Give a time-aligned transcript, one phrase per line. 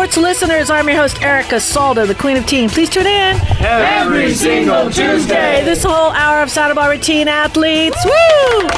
[0.00, 0.70] sports listeners.
[0.70, 2.70] I'm your host, Erica Salda, the Queen of Teen.
[2.70, 5.62] Please tune in every single Tuesday.
[5.62, 7.98] This whole hour of Santa Barbara teen athletes.
[8.02, 8.68] Woo!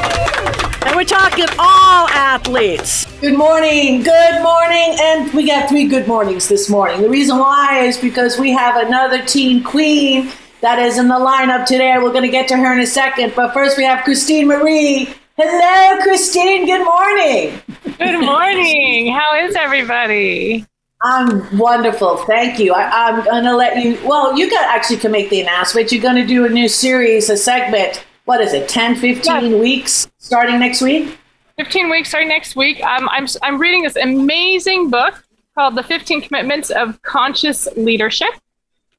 [0.85, 3.07] And we're talking all athletes.
[3.21, 7.03] Good morning, good morning, and we got three good mornings this morning.
[7.03, 10.29] The reason why is because we have another teen queen
[10.61, 11.99] that is in the lineup today.
[11.99, 15.15] We're going to get to her in a second, but first we have Christine Marie.
[15.37, 16.67] Hello, Christine.
[16.67, 17.63] Good morning.
[17.97, 19.13] Good morning.
[19.13, 20.67] How is everybody?
[21.03, 22.19] I'm wonderful.
[22.19, 22.73] Thank you.
[22.75, 25.91] I, am going to let you, well, you got actually can make the announcement.
[25.91, 28.05] You're going to do a new series, a segment.
[28.25, 29.59] What is it, 10, 15 yeah.
[29.59, 31.19] weeks starting next week?
[31.59, 32.83] 15 weeks starting next week.
[32.85, 35.25] Um, I'm, I'm reading this amazing book
[35.57, 38.31] called The 15 Commitments of Conscious Leadership.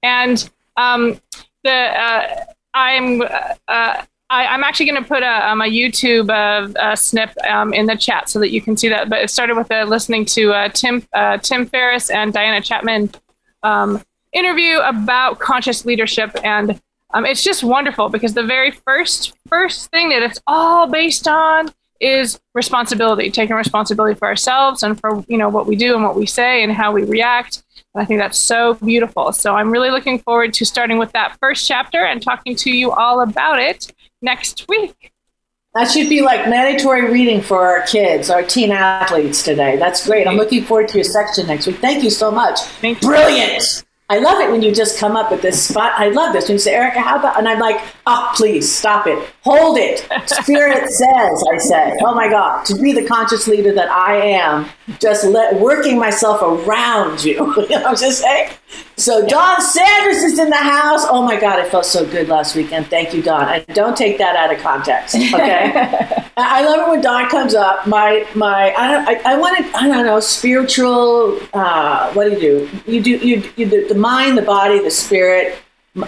[0.03, 1.21] And um,
[1.63, 3.21] the uh, I'm
[3.67, 7.85] uh, I, am actually going to put a, um, a YouTube uh, snip um, in
[7.85, 9.09] the chat so that you can see that.
[9.09, 13.11] But it started with uh, listening to uh, Tim uh, Tim Ferriss and Diana Chapman
[13.61, 16.81] um, interview about conscious leadership, and
[17.13, 21.71] um, it's just wonderful because the very first first thing that it's all based on
[21.99, 26.15] is responsibility, taking responsibility for ourselves and for you know what we do and what
[26.15, 27.63] we say and how we react.
[27.93, 29.31] And I think that's so beautiful.
[29.31, 32.91] So I'm really looking forward to starting with that first chapter and talking to you
[32.91, 33.93] all about it
[34.23, 35.11] next week.
[35.75, 39.75] That should be like mandatory reading for our kids, our teen athletes today.
[39.77, 40.27] That's great.
[40.27, 41.77] I'm looking forward to your section next week.
[41.77, 42.59] Thank you so much.
[43.01, 43.83] Brilliant.
[44.09, 45.93] I love it when you just come up with this spot.
[45.95, 47.39] I love this when you say, Erica, how about?
[47.39, 49.17] And I'm like, oh, please stop it.
[49.43, 50.07] Hold it.
[50.27, 54.69] Spirit says, I say, oh my God, to be the conscious leader that I am,
[54.99, 57.33] just let, working myself around you.
[57.63, 58.51] you know what I'm just saying?
[58.97, 61.05] So Don Sanders is in the house.
[61.09, 62.87] Oh my God, it felt so good last weekend.
[62.87, 63.49] Thank you, Don.
[63.49, 65.71] And don't take that out of context, okay?
[66.37, 67.87] I love it when Don comes up.
[67.87, 71.39] My my, I I, I wanted I don't know spiritual.
[71.53, 72.69] Uh, what do you do?
[72.91, 75.57] You do you, you do the mind, the body, the spirit.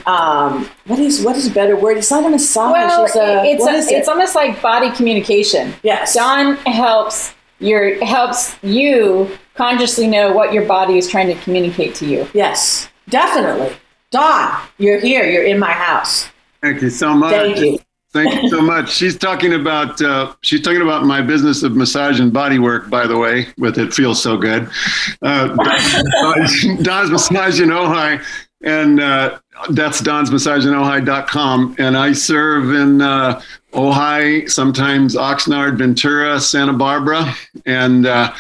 [0.07, 1.97] Um, what is what is a better word?
[1.97, 2.72] It's not a massage.
[2.72, 4.00] Well, it's, a, it's, a, it?
[4.00, 5.74] it's almost like body communication.
[5.84, 11.95] Yes, Don helps your helps you consciously know what your body is trying to communicate
[11.95, 12.27] to you.
[12.33, 13.75] Yes, definitely.
[14.11, 15.25] Don, you're here.
[15.25, 16.29] You're in my house.
[16.61, 17.31] Thank you so much.
[17.31, 17.79] Thank you.
[18.15, 18.91] Thank you so much.
[18.94, 22.89] She's talking about uh, she's talking about my business of massage and body work.
[22.89, 24.69] By the way, with it feels so good.
[25.21, 25.47] Uh,
[26.81, 28.23] Don's Massage in Ojai,
[28.63, 29.38] and uh,
[29.71, 31.75] that's Don's Massage in Ojai.com.
[31.77, 33.41] And I serve in uh,
[33.73, 37.33] Ojai, sometimes Oxnard, Ventura, Santa Barbara,
[37.65, 38.33] and uh,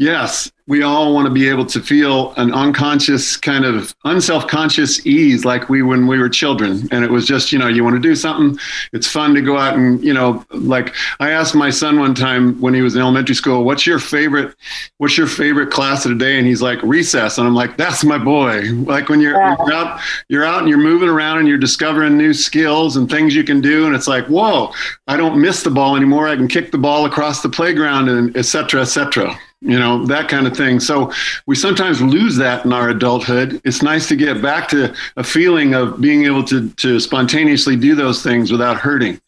[0.00, 5.44] yes, we all want to be able to feel an unconscious kind of unself-conscious ease
[5.44, 6.88] like we when we were children.
[6.90, 8.58] And it was just you know you want to do something
[8.92, 12.58] it's fun to go out and you know like i asked my son one time
[12.60, 14.54] when he was in elementary school what's your favorite
[14.98, 16.38] what's your favorite class of the day?
[16.38, 17.36] And he's like recess.
[17.36, 18.62] And i'm like that's my boy.
[18.72, 19.56] Like when you're, yeah.
[19.58, 23.34] you're out you're out and you're moving around and you're discovering new skills and things
[23.34, 24.72] you can do and it's like whoa
[25.08, 26.28] i don't miss the ball anymore.
[26.28, 30.04] I can kick the ball across the playground and et cetera et cetera you know
[30.06, 31.12] that kind of thing so
[31.46, 35.74] we sometimes lose that in our adulthood it's nice to get back to a feeling
[35.74, 39.20] of being able to to spontaneously do those things without hurting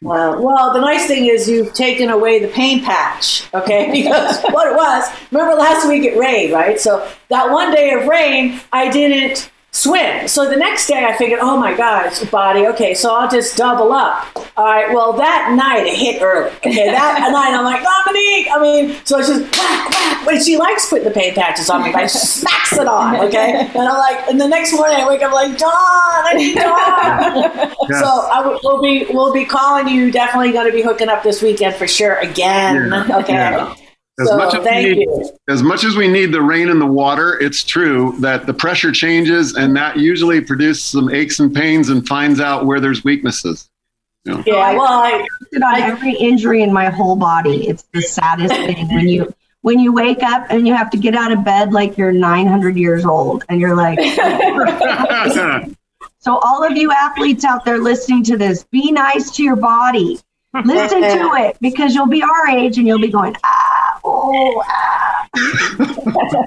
[0.00, 3.90] well, well, the nice thing is you've taken away the pain patch, okay?
[3.98, 6.80] Because what it was, remember last week it rained, right?
[6.80, 10.26] So that one day of rain, I didn't swim.
[10.26, 13.92] So the next day I figured, oh my gosh, body, okay, so I'll just double
[13.92, 14.26] up.
[14.56, 16.50] All right, well, that night it hit early.
[16.56, 20.26] Okay, that night I'm like, Dominique, I mean, so it's just whack, whack.
[20.26, 23.68] When she likes putting the paint patches on me, I smacks it on, okay?
[23.74, 26.64] And I'm like, and the next morning I wake up like, Don, I need Don.
[27.44, 27.74] yes.
[27.88, 30.10] So I w- we'll be we'll be calling you.
[30.10, 32.90] Definitely going to be hooking up this weekend for sure again.
[32.90, 33.18] Yeah.
[33.18, 33.32] Okay.
[33.32, 33.74] Yeah.
[34.20, 35.08] As, so, much as, we need,
[35.48, 38.90] as much as we need the rain and the water, it's true that the pressure
[38.90, 43.70] changes and that usually produces some aches and pains and finds out where there's weaknesses.
[44.24, 44.42] You know?
[44.44, 47.68] Yeah, well, I, on every injury in my whole body.
[47.68, 49.32] It's the saddest thing when you
[49.62, 52.76] when you wake up and you have to get out of bed like you're 900
[52.76, 53.98] years old and you're like
[56.18, 60.18] so all of you athletes out there listening to this be nice to your body
[60.64, 63.67] listen to it because you'll be our age and you'll be going ah
[64.08, 65.28] oh, ah.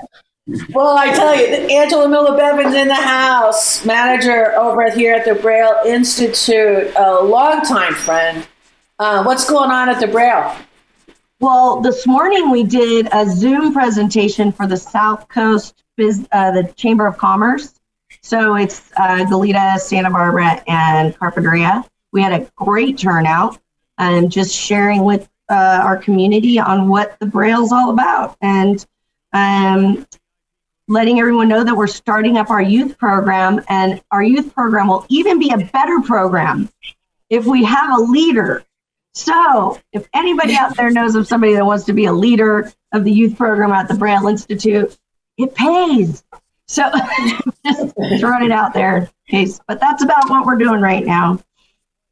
[0.74, 5.36] well, I tell you, Angela Miller Bevan's in the house, manager over here at the
[5.36, 8.48] Braille Institute, a longtime friend.
[9.00, 10.56] Uh, what's going on at the Braille?
[11.40, 16.72] Well, this morning we did a Zoom presentation for the South Coast, Biz, uh, the
[16.74, 17.80] Chamber of Commerce.
[18.22, 21.84] So it's uh, Santa Barbara, and Carpinteria.
[22.12, 23.58] We had a great turnout
[23.98, 28.38] and just sharing with uh, our community on what the Braille is all about.
[28.42, 28.83] And
[29.33, 30.07] um,
[30.88, 35.06] letting everyone know that we're starting up our youth program, and our youth program will
[35.09, 36.69] even be a better program
[37.30, 38.63] if we have a leader.
[39.13, 43.03] So, if anybody out there knows of somebody that wants to be a leader of
[43.03, 44.98] the youth program at the Braille Institute,
[45.38, 46.24] it pays.
[46.68, 46.89] So,
[47.65, 49.59] just throwing it out there, case.
[49.68, 51.39] But that's about what we're doing right now.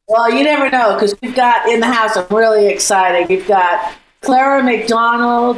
[0.10, 2.18] Well, you never know because we've got in the house.
[2.18, 3.30] I'm really excited.
[3.30, 5.58] We've got Clara McDonald,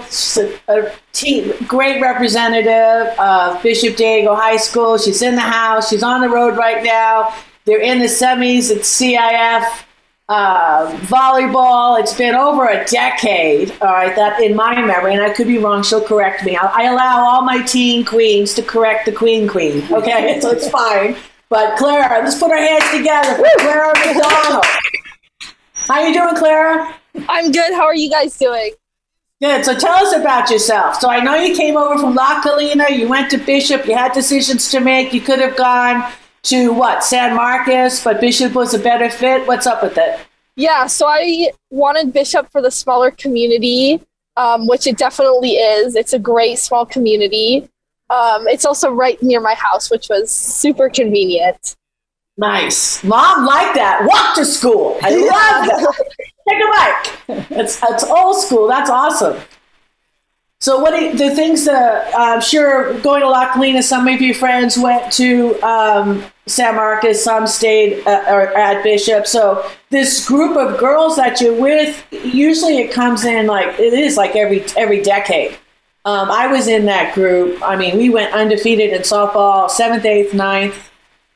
[0.67, 4.97] a team, great representative of Bishop Diego High School.
[4.97, 5.89] She's in the house.
[5.89, 7.33] She's on the road right now.
[7.63, 9.85] They're in the semis at CIF
[10.27, 11.97] uh, volleyball.
[11.97, 13.71] It's been over a decade.
[13.81, 15.81] All right, that in my memory, and I could be wrong.
[15.81, 16.57] She'll correct me.
[16.57, 19.81] I, I allow all my teen queens to correct the queen queen.
[19.93, 21.15] Okay, so it's fine.
[21.51, 24.63] But Clara, let's put our hands together for Clara McDonald.
[25.73, 26.95] How you doing, Clara?
[27.27, 27.73] I'm good.
[27.73, 28.71] How are you guys doing?
[29.41, 29.65] Good.
[29.65, 31.01] So tell us about yourself.
[31.01, 32.89] So I know you came over from La Colina.
[32.97, 33.85] You went to Bishop.
[33.85, 35.13] You had decisions to make.
[35.13, 36.09] You could have gone
[36.43, 39.45] to what San Marcos, but Bishop was a better fit.
[39.45, 40.21] What's up with it?
[40.55, 40.87] Yeah.
[40.87, 44.01] So I wanted Bishop for the smaller community,
[44.37, 45.97] um, which it definitely is.
[45.97, 47.69] It's a great small community.
[48.11, 51.75] Um, it's also right near my house, which was super convenient.
[52.37, 53.03] Nice.
[53.03, 54.05] Mom like that.
[54.05, 54.97] Walk to school.
[55.01, 55.95] I love that.
[56.49, 57.51] Take a bike.
[57.51, 58.67] It's, it's old school.
[58.67, 59.41] That's awesome.
[60.61, 64.35] So, what are the things that I'm sure going to La Colina, some of your
[64.35, 69.25] friends went to um, San Marcos, some stayed uh, or at Bishop.
[69.25, 74.17] So, this group of girls that you're with, usually it comes in like it is
[74.17, 75.57] like every every decade.
[76.03, 77.61] Um, I was in that group.
[77.61, 80.89] I mean, we went undefeated in softball, seventh, eighth, ninth,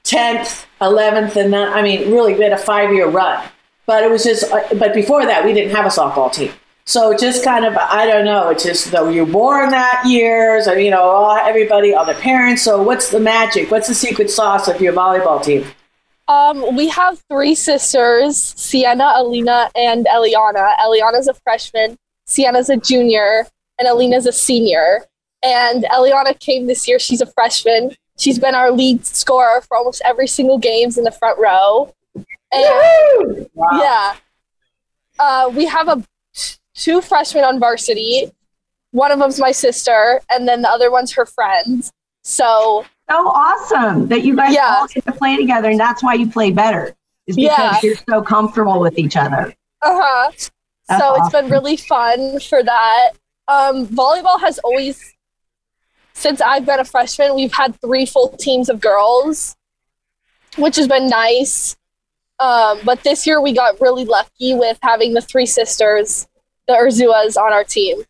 [0.03, 3.47] tenth, eleventh, and then I mean, really, we had a five year run.
[3.85, 6.51] But it was just, uh, but before that, we didn't have a softball team.
[6.85, 8.49] So just kind of, I don't know.
[8.49, 12.63] It's just though you're born that year, so you know, all, everybody, all the parents.
[12.63, 13.69] So what's the magic?
[13.71, 15.65] What's the secret sauce of your volleyball team?
[16.27, 20.75] Um, we have three sisters: Sienna, Alina, and Eliana.
[20.77, 23.47] Eliana's a freshman, Sienna's a junior,
[23.79, 25.05] and Alina's a senior.
[25.43, 26.99] And Eliana came this year.
[26.99, 27.95] She's a freshman.
[28.17, 31.93] She's been our lead scorer for almost every single games in the front row.
[32.51, 33.67] And wow.
[33.73, 34.15] yeah,
[35.19, 36.03] uh, we have a
[36.73, 38.31] two freshmen on varsity.
[38.91, 41.89] One of them's my sister, and then the other one's her friend.
[42.23, 44.77] So so awesome that you guys yeah.
[44.79, 46.95] all get to play together, and that's why you play better.
[47.27, 47.79] Is because yeah.
[47.83, 49.53] you're so comfortable with each other.
[49.81, 50.31] Uh huh.
[50.37, 50.47] So
[50.89, 51.23] awesome.
[51.23, 53.11] it's been really fun for that.
[53.47, 55.13] Um, volleyball has always,
[56.13, 59.55] since I've been a freshman, we've had three full teams of girls,
[60.57, 61.75] which has been nice.
[62.39, 66.27] Um, but this year we got really lucky with having the three sisters,
[66.67, 68.03] the Urzuas, on our team.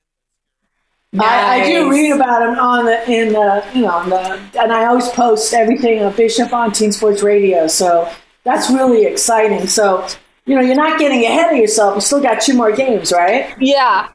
[1.15, 1.29] Nice.
[1.29, 4.73] I, I, do read about them on the in the you know on the and
[4.73, 7.67] I always post everything on Bishop on Teen Sports Radio.
[7.67, 8.11] So
[8.43, 9.65] that's really exciting.
[9.67, 10.05] So
[10.45, 11.95] you know you're not getting ahead of yourself.
[11.95, 13.55] You still got two more games, right?
[13.61, 14.09] Yeah.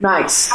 [0.00, 0.52] Nice.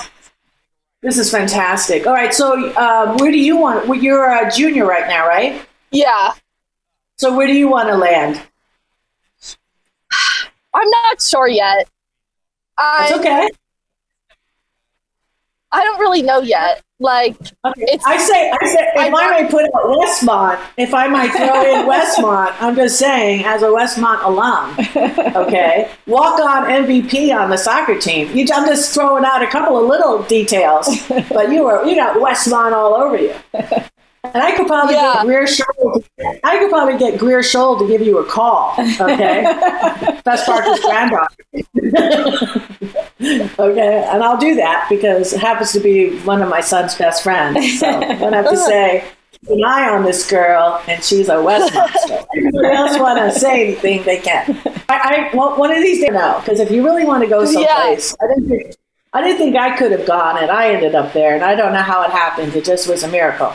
[1.02, 2.08] This is fantastic.
[2.08, 3.88] All right, so um, where do you want?
[3.88, 5.64] Well, you're a junior right now, right?
[5.92, 6.34] Yeah.
[7.18, 8.42] So where do you want to land?
[10.74, 11.88] I'm not sure yet.
[12.78, 13.50] It's okay.
[16.16, 16.82] Really know yet.
[16.98, 17.98] Like, okay.
[18.06, 21.62] I say, I say, if I, I may put out Westmont, if I might throw
[21.62, 24.78] in Westmont, I'm just saying, as a Westmont alum,
[25.36, 28.34] okay, walk on MVP on the soccer team.
[28.34, 32.16] You, I'm just throwing out a couple of little details, but you were, you got
[32.16, 33.36] Westmont all over you.
[33.54, 35.16] And I could probably yeah.
[35.16, 36.05] get Greer Scholl.
[36.18, 38.74] I could probably get Greer Scholl to give you a call.
[38.80, 39.42] Okay,
[40.24, 41.36] Best Parker's granddaughter.
[43.60, 47.22] okay, and I'll do that because it happens to be one of my son's best
[47.22, 47.80] friends.
[47.80, 51.34] So I don't have to say keep an eye on this girl, and she's a.
[51.34, 54.62] So anybody else want to say anything, they can.
[54.88, 57.44] I, I well, one of these days, no, because if you really want to go
[57.44, 58.26] someplace, yeah.
[58.26, 58.76] I didn't think.
[59.12, 61.74] I didn't think I could have gone, and I ended up there, and I don't
[61.74, 62.56] know how it happened.
[62.56, 63.54] It just was a miracle.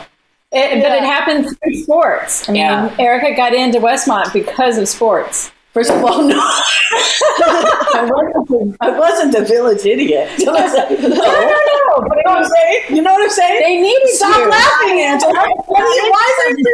[0.51, 0.81] It, yeah.
[0.81, 2.47] But it happens through sports.
[2.49, 2.95] I mean, yeah.
[2.99, 5.51] Erica got into Westmont because of sports.
[5.73, 10.29] First of all, no, I, wasn't, I wasn't a village idiot.
[10.39, 10.89] no, no, no.
[10.99, 12.83] You know what I'm saying?
[12.89, 13.61] You know what I'm saying?
[13.61, 14.49] They needed Stop you.
[14.49, 15.31] laughing, Angela.
[15.67, 16.65] Why are you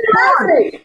[0.58, 0.82] laughing?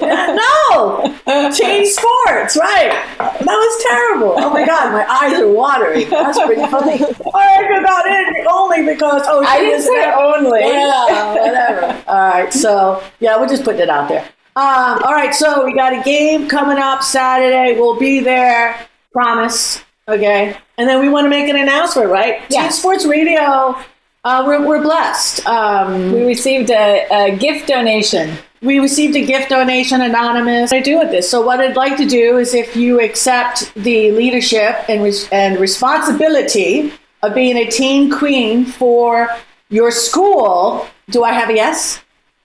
[0.00, 2.90] No, change sports, right?
[3.18, 4.34] That was terrible.
[4.36, 6.08] Oh my god, my eyes are watering.
[6.10, 7.02] That's pretty funny.
[7.34, 10.60] I got in only because oh, I didn't say only.
[10.60, 12.02] Yeah, whatever.
[12.08, 14.24] All right, so yeah, we're just putting it out there.
[14.54, 17.78] Um, all right, so we got a game coming up Saturday.
[17.78, 18.78] We'll be there.
[19.12, 19.82] Promise.
[20.08, 22.42] Okay, and then we want to make an announcement, right?
[22.50, 22.62] Yeah.
[22.62, 23.76] Teen Sports Radio
[24.24, 25.44] Uh, we're, we're blessed.
[25.46, 28.36] Um, We received a, a gift donation.
[28.62, 30.72] We received a gift donation anonymous.
[30.72, 31.28] I do with this.
[31.28, 35.58] So what I'd like to do is if you accept the leadership and res- and
[35.58, 36.92] responsibility
[37.22, 39.28] of being a teen queen for
[39.68, 42.00] your school, do I have a yes?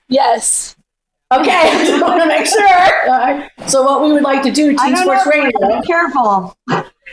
[0.10, 0.76] Yes.
[1.32, 2.64] Okay, I just want to make sure.
[3.08, 3.50] Right.
[3.68, 5.32] So what we would like to do, Teen Sports know.
[5.32, 6.56] Radio, Be careful.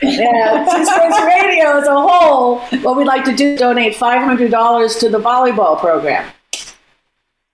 [0.01, 4.51] yeah, Teen Sports Radio as a whole, what we'd like to do donate five hundred
[4.51, 6.31] dollars to the volleyball program.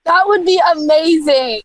[0.04, 1.62] That would be amazing.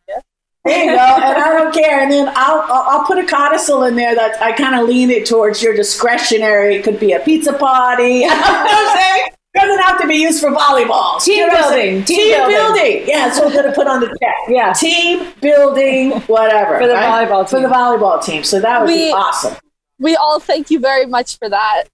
[0.66, 2.02] There you go, and I don't care.
[2.02, 5.10] And then I'll I'll, I'll put a codicil in there that I kind of lean
[5.10, 6.76] it towards your discretionary.
[6.76, 8.04] It could be a pizza party.
[8.20, 9.28] you know what I'm saying?
[9.56, 11.24] Doesn't have to be used for volleyball.
[11.24, 12.04] Team You know what I'm building.
[12.06, 12.56] Team Team, building.
[12.56, 13.08] building.
[13.08, 14.36] Yeah, that's what we're gonna put on the check.
[14.50, 14.74] Yeah.
[14.74, 16.78] Team building, whatever.
[16.80, 17.28] For the right?
[17.28, 17.62] volleyball team.
[17.62, 18.44] For the volleyball team.
[18.44, 19.56] So that would be awesome.
[20.00, 21.86] We all thank you very much for that.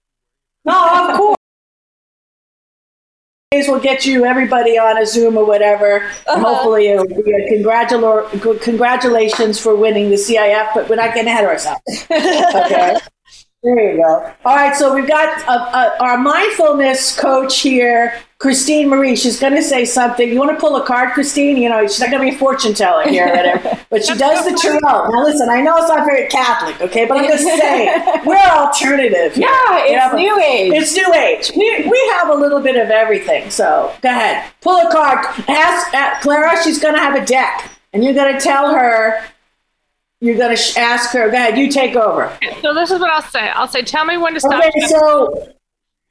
[0.66, 1.38] No, of course.
[3.68, 6.02] We'll get you everybody on a Zoom or whatever.
[6.26, 6.38] Uh-huh.
[6.40, 11.44] hopefully, it'll be a congratula- congratulations for winning the CIF, but we're not getting ahead
[11.44, 11.82] of ourselves.
[12.64, 12.96] Okay.
[13.64, 14.30] There you go.
[14.44, 19.16] All right, so we've got uh, uh, our mindfulness coach here, Christine Marie.
[19.16, 20.28] She's going to say something.
[20.28, 21.56] You want to pull a card, Christine?
[21.56, 24.44] You know, she's not going to be a fortune teller here, whatever, but she does
[24.44, 25.08] the tarot.
[25.08, 29.32] Now, listen, I know it's not very Catholic, okay, but I'm just saying we're alternative.
[29.34, 29.48] Here.
[29.48, 30.72] Yeah, it's Yeah, but- new age.
[30.74, 31.50] it's new age.
[31.56, 33.48] We, we have a little bit of everything.
[33.48, 35.24] So go ahead, pull a card.
[35.48, 36.62] Ask uh, Clara.
[36.62, 39.24] She's going to have a deck, and you're going to tell her.
[40.20, 41.28] You're going to sh- ask her.
[41.30, 41.58] Go ahead.
[41.58, 42.36] You take over.
[42.62, 43.48] So this is what I'll say.
[43.50, 44.62] I'll say, tell me when to stop.
[44.64, 44.86] Okay.
[44.86, 45.52] So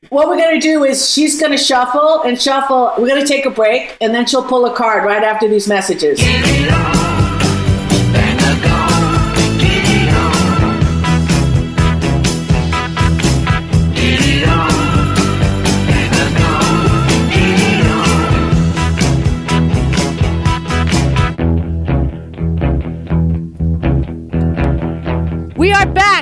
[0.10, 2.94] what we're going to do is she's going to shuffle and shuffle.
[2.98, 5.68] We're going to take a break, and then she'll pull a card right after these
[5.68, 6.20] messages.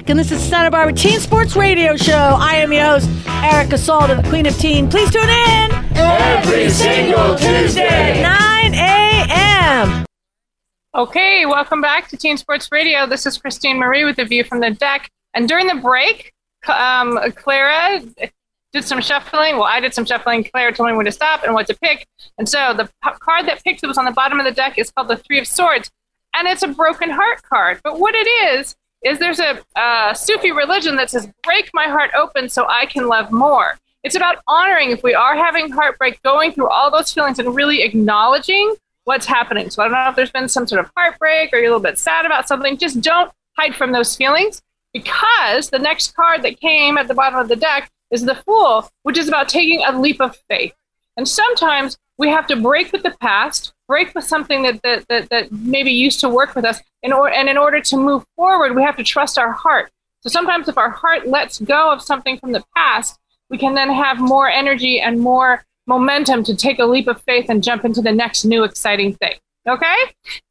[0.02, 2.14] Back, and this is Santa Barbara Teen Sports Radio Show.
[2.40, 4.90] I am your host, Erica Salter, the Queen of Teen.
[4.90, 8.22] Please tune in Every single Tuesday.
[8.22, 10.06] 9 a.m.
[10.96, 13.06] Okay, welcome back to Teen Sports Radio.
[13.06, 15.10] This is Christine Marie with a view from the deck.
[15.34, 16.34] And during the break,
[16.68, 18.02] um, Clara
[18.74, 19.56] did some shuffling.
[19.56, 20.44] Well, I did some shuffling.
[20.46, 22.08] Clara told me when to stop and what to pick.
[22.38, 24.78] And so the p- card that picked that was on the bottom of the deck
[24.80, 25.92] is called the Three of Swords,
[26.36, 27.82] and it's a broken heart card.
[27.84, 28.28] But what it
[28.58, 33.08] is is there's a Sufi religion that says, "Break my heart open so I can
[33.08, 37.38] love more." It's about honoring if we are having heartbreak, going through all those feelings
[37.38, 39.70] and really acknowledging what's happening.
[39.70, 41.80] So I don't know if there's been some sort of heartbreak or you're a little
[41.80, 42.78] bit sad about something.
[42.78, 44.62] Just don't hide from those feelings
[44.94, 48.90] because the next card that came at the bottom of the deck is the Fool,
[49.04, 50.74] which is about taking a leap of faith.
[51.18, 55.30] And sometimes we have to break with the past, break with something that that, that,
[55.32, 58.76] that maybe used to work with us, in or- and in order to move forward,
[58.76, 59.92] we have to trust our heart.
[60.22, 63.18] So sometimes if our heart lets go of something from the past,
[63.50, 67.48] we can then have more energy and more momentum to take a leap of faith
[67.50, 69.38] and jump into the next new exciting thing.
[69.68, 69.98] Okay,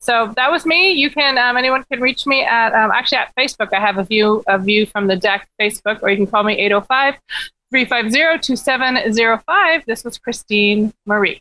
[0.01, 0.91] so that was me.
[0.91, 3.73] You can um, anyone can reach me at um, actually at Facebook.
[3.73, 6.55] I have a view a view from the deck Facebook, or you can call me
[6.55, 7.15] 805
[7.71, 9.85] 350 2705.
[9.87, 11.41] This was Christine Marie.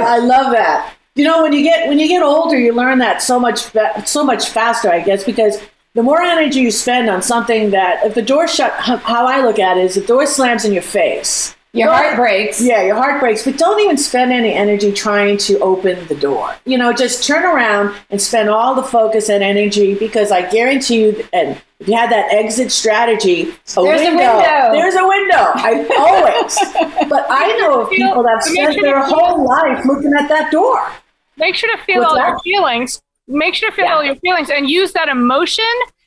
[0.00, 0.94] I love that.
[1.14, 3.70] You know, when you get when you get older, you learn that so much
[4.06, 5.58] so much faster, I guess, because
[5.94, 9.58] the more energy you spend on something that if the door shut, how I look
[9.58, 11.56] at it is the door slams in your face.
[11.72, 12.62] Your heart breaks.
[12.62, 16.54] Yeah, your heart breaks, but don't even spend any energy trying to open the door.
[16.64, 21.02] You know, just turn around and spend all the focus and energy because I guarantee
[21.02, 23.46] you, and if you had that exit strategy, a
[23.82, 24.72] There's a window, window.
[24.72, 25.36] there's a window.
[25.54, 29.44] I always, but I know of people that have spent sure their to feel- whole
[29.44, 30.90] life looking at that door.
[31.36, 33.02] Make sure to feel What's all your feelings.
[33.28, 35.64] Make sure to feel all your feelings and use that emotion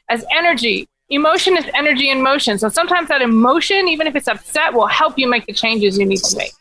[0.10, 0.88] as energy.
[1.10, 2.60] Emotion is energy in motion.
[2.60, 6.06] So sometimes that emotion, even if it's upset, will help you make the changes you
[6.06, 6.52] need to make.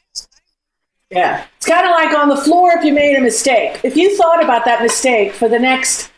[1.10, 1.44] Yeah.
[1.56, 3.80] It's kind of like on the floor if you made a mistake.
[3.82, 6.10] If you thought about that mistake for the next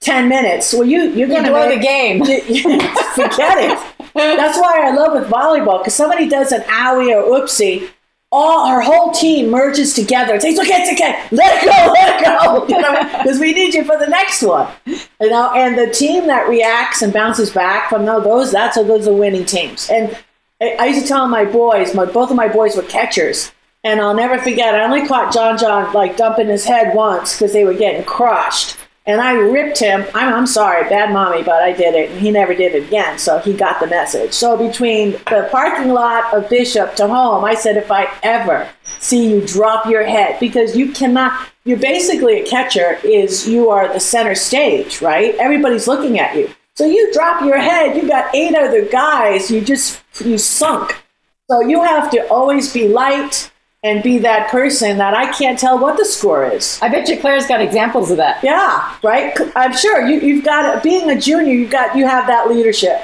[0.00, 2.24] 10 minutes, well, you, you're going to blow the game.
[3.14, 3.78] Forget it.
[4.14, 7.90] That's why I love with volleyball because somebody does an owie or oopsie,
[8.32, 12.20] all our whole team merges together and says, "Okay, it's okay, let it go, let
[12.20, 14.68] it go," you know, because we need you for the next one.
[14.86, 19.12] You know, and the team that reacts and bounces back from those that's those are
[19.12, 19.90] winning teams.
[19.90, 20.16] And
[20.60, 23.50] I, I used to tell my boys, my both of my boys were catchers,
[23.82, 24.74] and I'll never forget.
[24.74, 28.76] I only caught John John like dumping his head once because they were getting crushed.
[29.10, 30.06] And I ripped him.
[30.14, 33.18] I'm, I'm sorry, bad mommy, but I did it, and he never did it again.
[33.18, 34.32] So he got the message.
[34.32, 38.68] So between the parking lot of Bishop to home, I said, if I ever
[39.00, 41.48] see you drop your head, because you cannot.
[41.64, 42.98] You're basically a catcher.
[43.02, 45.34] Is you are the center stage, right?
[45.34, 46.48] Everybody's looking at you.
[46.76, 47.96] So you drop your head.
[47.96, 49.50] You got eight other guys.
[49.50, 51.02] You just you sunk.
[51.50, 53.49] So you have to always be light
[53.82, 56.78] and be that person that I can't tell what the score is.
[56.82, 58.42] I bet you Claire's got examples of that.
[58.44, 59.36] Yeah, right.
[59.56, 61.52] I'm sure you, you've got being a junior.
[61.52, 63.02] You've got you have that leadership.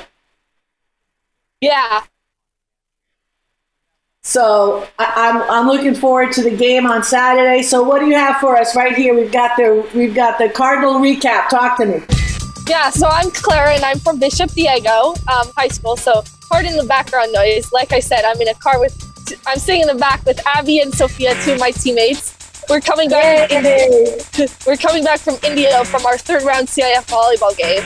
[1.61, 2.04] Yeah.
[4.23, 7.62] So I, I'm I'm looking forward to the game on Saturday.
[7.62, 9.14] So what do you have for us right here?
[9.14, 11.49] We've got the we've got the Cardinal recap.
[11.49, 12.02] Talk to me.
[12.68, 15.97] Yeah, so I'm Clara and I'm from Bishop Diego um, High School.
[15.97, 17.73] So pardon the background noise.
[17.73, 19.05] Like I said, I'm in a car with
[19.47, 22.35] I'm sitting in the back with Abby and Sophia, two of my teammates.
[22.68, 23.50] We're coming back.
[24.66, 27.83] we're coming back from Indio from our third round CIF volleyball game.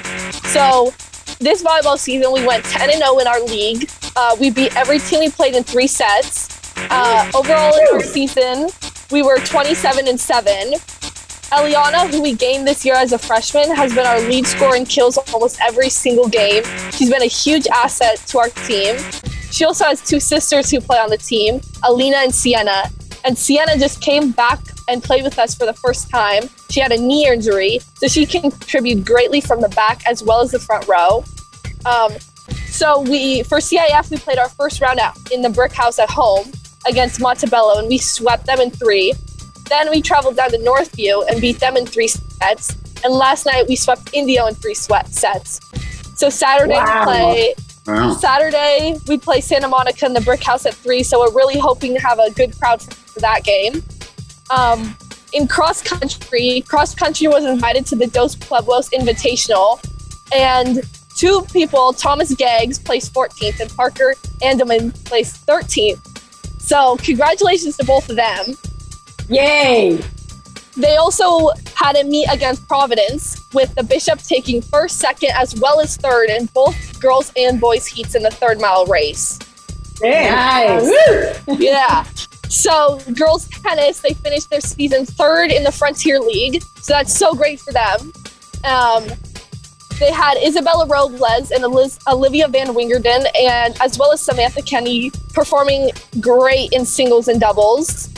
[0.48, 0.92] So
[1.38, 3.90] this volleyball season, we went 10 and 0 in our league.
[4.16, 6.48] Uh, we beat every team we played in three sets.
[6.90, 8.68] Uh, overall, in our season,
[9.10, 10.72] we were 27 and 7.
[11.52, 14.88] Eliana, who we gained this year as a freshman, has been our lead scorer and
[14.88, 16.62] kills almost every single game.
[16.92, 18.96] She's been a huge asset to our team.
[19.50, 22.84] She also has two sisters who play on the team, Alina and Sienna.
[23.24, 26.48] And Sienna just came back and played with us for the first time.
[26.70, 30.40] She had a knee injury, so she can contribute greatly from the back as well
[30.40, 31.24] as the front row.
[31.84, 32.12] Um,
[32.68, 36.08] so we for CIF we played our first round out in the brick house at
[36.08, 36.50] home
[36.88, 39.12] against Montebello and we swept them in three.
[39.68, 42.76] Then we traveled down to Northview and beat them in three sets.
[43.04, 45.60] And last night we swept Indio in three sweat sets.
[46.16, 47.00] So Saturday wow.
[47.00, 47.54] we play
[47.90, 48.12] Wow.
[48.14, 51.94] Saturday, we play Santa Monica in the Brick House at 3, so we're really hoping
[51.94, 53.82] to have a good crowd for that game.
[54.50, 54.96] Um,
[55.32, 59.84] in cross country, cross country was invited to the Dos Pueblos Invitational,
[60.32, 60.82] and
[61.16, 66.60] two people, Thomas Gaggs, placed 14th, and Parker Andaman placed 13th.
[66.60, 68.56] So, congratulations to both of them.
[69.28, 70.00] Yay!
[70.76, 75.80] They also had a meet against Providence, with the Bishop taking first, second, as well
[75.80, 79.38] as third in both girls and boys heats in the third mile race.
[80.02, 81.42] Nice.
[81.48, 82.04] yeah.
[82.48, 86.62] So, girls tennis, they finished their season third in the Frontier League.
[86.80, 88.12] So, that's so great for them.
[88.64, 89.06] Um,
[90.00, 95.90] they had Isabella Robles and Olivia Van Wingerden, and as well as Samantha Kenny performing
[96.20, 98.08] great in singles and doubles.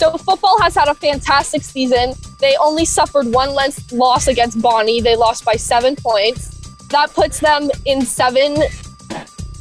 [0.00, 2.14] So football has had a fantastic season.
[2.38, 3.54] They only suffered one
[3.92, 5.00] loss against Bonnie.
[5.00, 6.49] They lost by seven points.
[6.90, 8.56] That puts them in seven,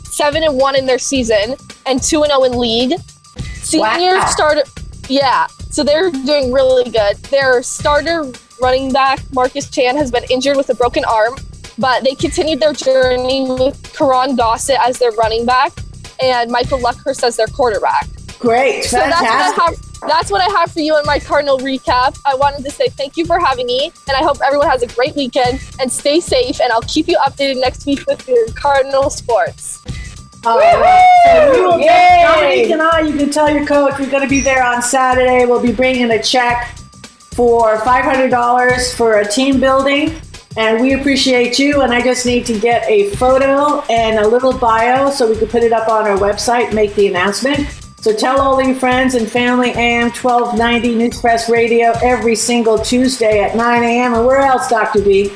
[0.04, 3.00] seven and one in their season, and two and zero oh in league.
[3.56, 4.26] Senior wow.
[4.26, 4.63] starter,
[5.08, 5.48] yeah.
[5.70, 7.18] So they're doing really good.
[7.30, 11.36] Their starter running back Marcus Chan has been injured with a broken arm,
[11.78, 15.72] but they continued their journey with Karan Gossett as their running back
[16.22, 18.08] and Michael Luckhurst as their quarterback.
[18.39, 22.20] Great, so fantastic that's what I have for you in my Cardinal recap.
[22.26, 24.88] I wanted to say thank you for having me, and I hope everyone has a
[24.88, 26.62] great weekend and stay safe.
[26.62, 29.84] And I'll keep you updated next week with your Cardinal sports.
[30.46, 31.22] All right.
[31.26, 33.02] So we will get Dominique and I.
[33.02, 35.46] You can tell your coach we're going to be there on Saturday.
[35.46, 36.78] We'll be bringing a check
[37.32, 40.22] for five hundred dollars for a team building.
[40.58, 41.82] And we appreciate you.
[41.82, 45.48] And I just need to get a photo and a little bio so we can
[45.48, 47.68] put it up on our website, make the announcement.
[48.02, 53.42] So tell all your friends and family AM 1290 News Press Radio every single Tuesday
[53.42, 54.14] at 9 a.m.
[54.14, 55.02] And where else, Dr.
[55.02, 55.36] B?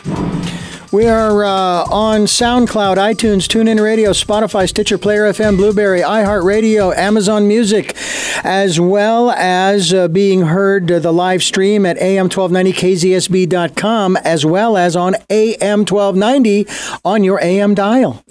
[0.93, 7.49] We are uh, on SoundCloud, iTunes, TuneIn Radio, Spotify, Stitcher, Player FM, Blubrry, iHeartRadio, Amazon
[7.49, 7.97] Music,
[8.45, 14.95] as well as uh, being heard uh, the live stream at AM1290KZSB.com, as well as
[14.95, 18.23] on AM1290 on your AM dial.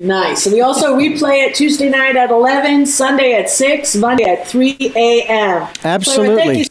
[0.00, 0.46] Nice.
[0.46, 4.76] And we also replay it Tuesday night at 11, Sunday at 6, Monday at 3
[4.96, 5.68] a.m.
[5.84, 6.58] Absolutely.
[6.58, 6.64] You.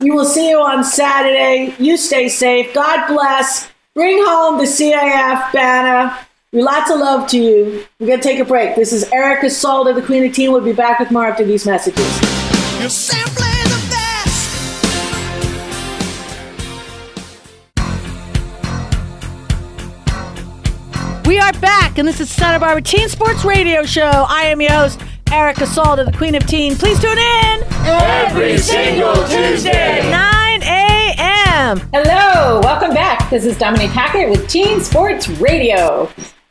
[0.00, 1.74] we will see you on Saturday.
[1.78, 2.72] You stay safe.
[2.72, 3.70] God bless.
[3.94, 6.16] Bring home the CIF banner.
[6.52, 7.84] We lots of love to you.
[7.98, 8.76] We're going to take a break.
[8.76, 10.52] This is Erica Salda, the Queen of Teen.
[10.52, 12.20] We'll be back with more after these messages.
[21.44, 24.02] Are back, and this is Santa Barbara Teen Sports Radio Show.
[24.02, 24.98] I am your host,
[25.30, 26.74] Erica Salda, the Queen of Teen.
[26.74, 31.80] Please tune in every single Tuesday, 9 a.m.
[31.92, 33.28] Hello, welcome back.
[33.28, 36.04] This is Dominique Hackett with Teen Sports Radio.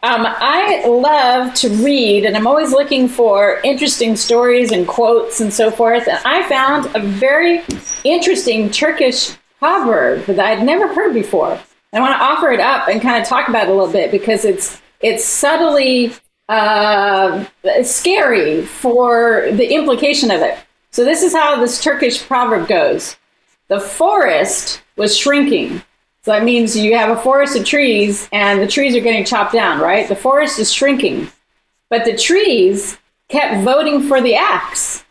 [0.04, 5.52] Um, I love to read, and I'm always looking for interesting stories and quotes and
[5.52, 6.08] so forth.
[6.08, 7.64] And I found a very
[8.04, 11.60] interesting Turkish proverb that I'd never heard before.
[11.94, 14.12] I want to offer it up and kind of talk about it a little bit
[14.12, 16.14] because it's it's subtly
[16.50, 17.46] uh,
[17.84, 20.58] scary for the implication of it.
[20.92, 23.18] So this is how this Turkish proverb goes:
[23.68, 25.84] the forest was shrinking.
[26.24, 29.52] So that means you have a forest of trees and the trees are getting chopped
[29.52, 30.08] down, right?
[30.08, 31.28] The forest is shrinking,
[31.90, 35.04] but the trees kept voting for the axe.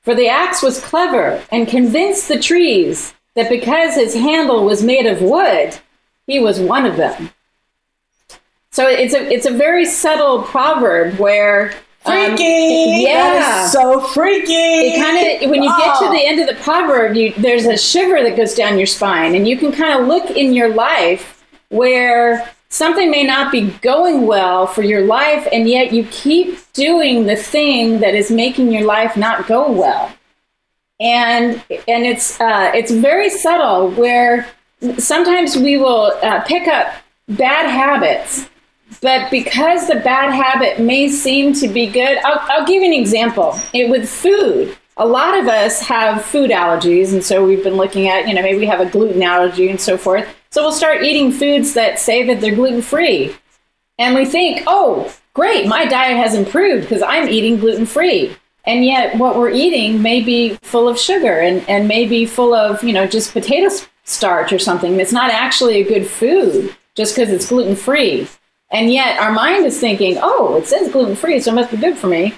[0.00, 5.04] For the axe was clever and convinced the trees that because his handle was made
[5.04, 5.76] of wood,
[6.26, 7.30] he was one of them.
[8.74, 11.74] So it's a it's a very subtle proverb where
[12.06, 13.04] um, freaky.
[13.04, 14.52] yeah, so freaky.
[14.52, 16.12] It kind of when you get to oh.
[16.12, 19.46] the end of the proverb, you there's a shiver that goes down your spine, and
[19.46, 24.66] you can kind of look in your life where something may not be going well
[24.66, 29.16] for your life, and yet you keep doing the thing that is making your life
[29.16, 30.12] not go well.
[30.98, 34.48] And and it's uh, it's very subtle where
[34.98, 36.92] sometimes we will uh, pick up
[37.28, 38.48] bad habits
[39.00, 43.00] but because the bad habit may seem to be good, I'll, I'll give you an
[43.00, 43.58] example.
[43.72, 48.08] It, with food, a lot of us have food allergies, and so we've been looking
[48.08, 50.28] at, you know, maybe we have a gluten allergy and so forth.
[50.50, 53.34] So we'll start eating foods that say that they're gluten free.
[53.98, 58.36] And we think, oh, great, my diet has improved because I'm eating gluten free.
[58.64, 62.82] And yet, what we're eating may be full of sugar and, and maybe full of,
[62.82, 63.68] you know, just potato
[64.04, 68.28] starch or something that's not actually a good food just because it's gluten free.
[68.74, 71.76] And yet our mind is thinking, oh, it says gluten free, so it must be
[71.76, 72.34] good for me.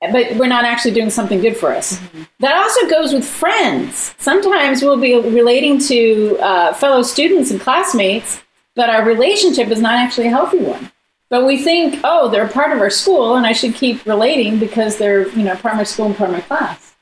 [0.00, 1.98] But we're not actually doing something good for us.
[1.98, 2.22] Mm-hmm.
[2.40, 4.14] That also goes with friends.
[4.18, 8.42] Sometimes we'll be relating to uh, fellow students and classmates,
[8.74, 10.90] but our relationship is not actually a healthy one.
[11.28, 14.58] But we think, oh, they're a part of our school, and I should keep relating
[14.58, 16.94] because they're, you know, part of my school and part of my class.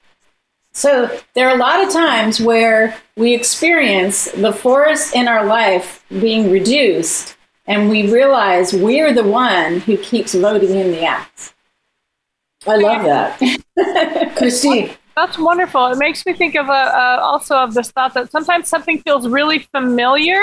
[0.73, 6.05] So there are a lot of times where we experience the forest in our life
[6.09, 11.55] being reduced and we realize we're the one who keeps voting in the axe.
[12.67, 14.91] I love that, Christine.
[15.17, 15.87] That's wonderful.
[15.87, 19.29] It makes me think of a, uh, also of this thought that sometimes something feels
[19.29, 20.43] really familiar,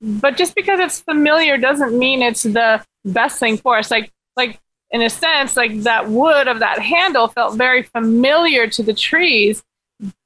[0.00, 3.90] but just because it's familiar doesn't mean it's the best thing for us.
[3.90, 8.82] Like like in a sense, like that wood of that handle felt very familiar to
[8.82, 9.62] the trees,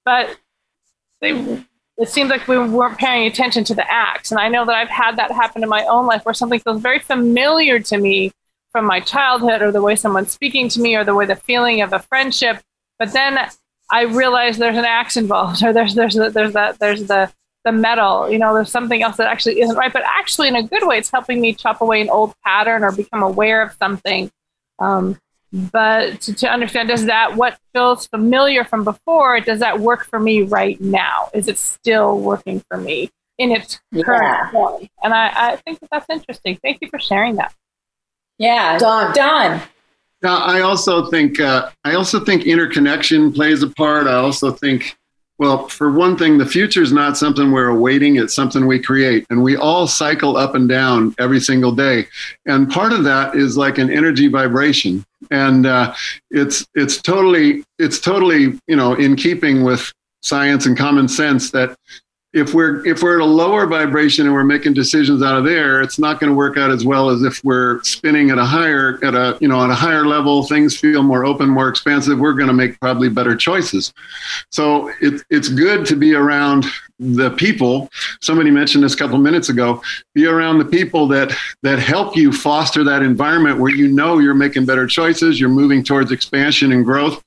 [0.04, 0.38] but
[1.20, 1.62] they
[1.96, 4.30] it seems like we weren't paying attention to the axe.
[4.30, 6.82] And I know that I've had that happen in my own life where something feels
[6.82, 8.32] very familiar to me
[8.72, 11.80] from my childhood or the way someone's speaking to me or the way the feeling
[11.80, 12.60] of a friendship.
[12.98, 13.38] But then
[13.92, 17.32] I realize there's an axe involved or there's there's there's that there's the
[17.64, 19.92] the metal, you know, there's something else that actually isn't right.
[19.92, 22.92] But actually in a good way, it's helping me chop away an old pattern or
[22.92, 24.30] become aware of something.
[24.78, 25.18] Um,
[25.54, 30.18] but to, to, understand does that what feels familiar from before does that work for
[30.18, 34.50] me right now is it still working for me in its current yeah.
[34.50, 37.54] form and I, I think that that's interesting thank you for sharing that
[38.38, 39.60] yeah don don
[40.22, 44.06] now, I also think uh, I also think interconnection plays a part.
[44.06, 44.96] I also think
[45.38, 49.26] well, for one thing, the future is not something we're awaiting, it's something we create.
[49.30, 52.06] And we all cycle up and down every single day.
[52.46, 55.04] And part of that is like an energy vibration.
[55.30, 55.94] And uh,
[56.30, 61.76] it's it's totally it's totally, you know, in keeping with science and common sense that
[62.34, 65.80] if we're if we're at a lower vibration and we're making decisions out of there,
[65.80, 68.98] it's not going to work out as well as if we're spinning at a higher
[69.04, 70.42] at a you know at a higher level.
[70.42, 72.18] Things feel more open, more expansive.
[72.18, 73.94] We're going to make probably better choices.
[74.50, 76.66] So it, it's good to be around
[76.98, 77.88] the people.
[78.20, 79.80] Somebody mentioned this a couple minutes ago.
[80.14, 84.34] Be around the people that that help you foster that environment where you know you're
[84.34, 85.38] making better choices.
[85.38, 87.22] You're moving towards expansion and growth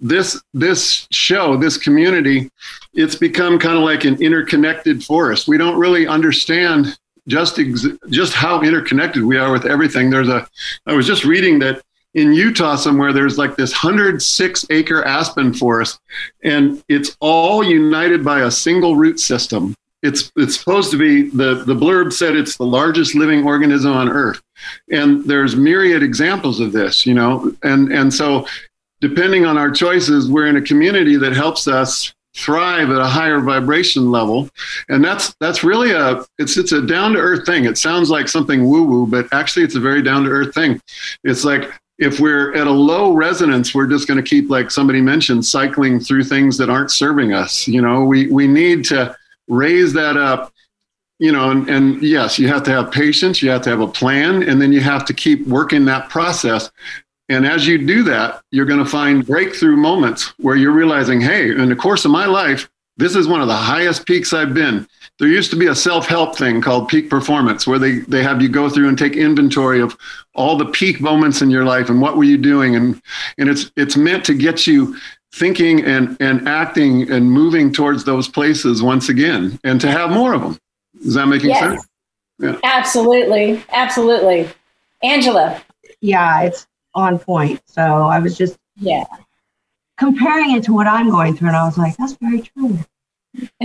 [0.00, 2.50] this this show this community
[2.94, 5.46] it's become kind of like an interconnected forest.
[5.46, 10.10] We don't really understand just ex- just how interconnected we are with everything.
[10.10, 10.48] There's a
[10.86, 11.82] i was just reading that
[12.14, 16.00] in utah somewhere there's like this 106 acre aspen forest
[16.42, 19.74] and it's all united by a single root system.
[20.02, 24.08] It's it's supposed to be the the blurb said it's the largest living organism on
[24.08, 24.40] earth.
[24.90, 28.46] And there's myriad examples of this you know and and so
[29.00, 33.40] depending on our choices, we're in a community that helps us thrive at a higher
[33.40, 34.48] vibration level.
[34.88, 37.64] And that's that's really a it's it's a down to earth thing.
[37.64, 40.80] It sounds like something woo woo but actually it's a very down to earth thing.
[41.24, 45.00] It's like if we're at a low resonance we're just going to keep like somebody
[45.00, 47.66] mentioned cycling through things that aren't serving us.
[47.66, 49.16] You know we we need to
[49.48, 50.52] raise that up.
[51.18, 53.88] You know and, and yes you have to have patience you have to have a
[53.88, 56.70] plan and then you have to keep working that process
[57.28, 61.50] and as you do that, you're going to find breakthrough moments where you're realizing, hey,
[61.50, 64.86] in the course of my life, this is one of the highest peaks I've been.
[65.18, 68.48] There used to be a self-help thing called peak performance where they, they have you
[68.48, 69.96] go through and take inventory of
[70.34, 73.02] all the peak moments in your life and what were you doing and
[73.36, 74.96] and it's it's meant to get you
[75.32, 80.34] thinking and and acting and moving towards those places once again and to have more
[80.34, 80.58] of them.
[81.04, 81.60] Is that making yes.
[81.60, 81.88] sense?
[82.38, 82.58] Yeah.
[82.62, 83.64] Absolutely.
[83.70, 84.48] Absolutely.
[85.02, 85.60] Angela.
[86.00, 87.60] Yeah, it's on point.
[87.66, 89.04] So I was just yeah
[89.98, 92.78] comparing it to what I'm going through, and I was like, that's very true.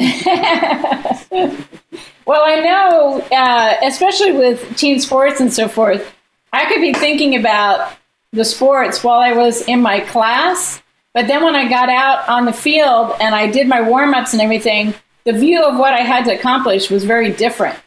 [2.25, 6.13] well, I know, uh, especially with team sports and so forth,
[6.51, 7.93] I could be thinking about
[8.31, 10.81] the sports while I was in my class,
[11.13, 14.33] but then when I got out on the field and I did my warm ups
[14.33, 17.77] and everything, the view of what I had to accomplish was very different.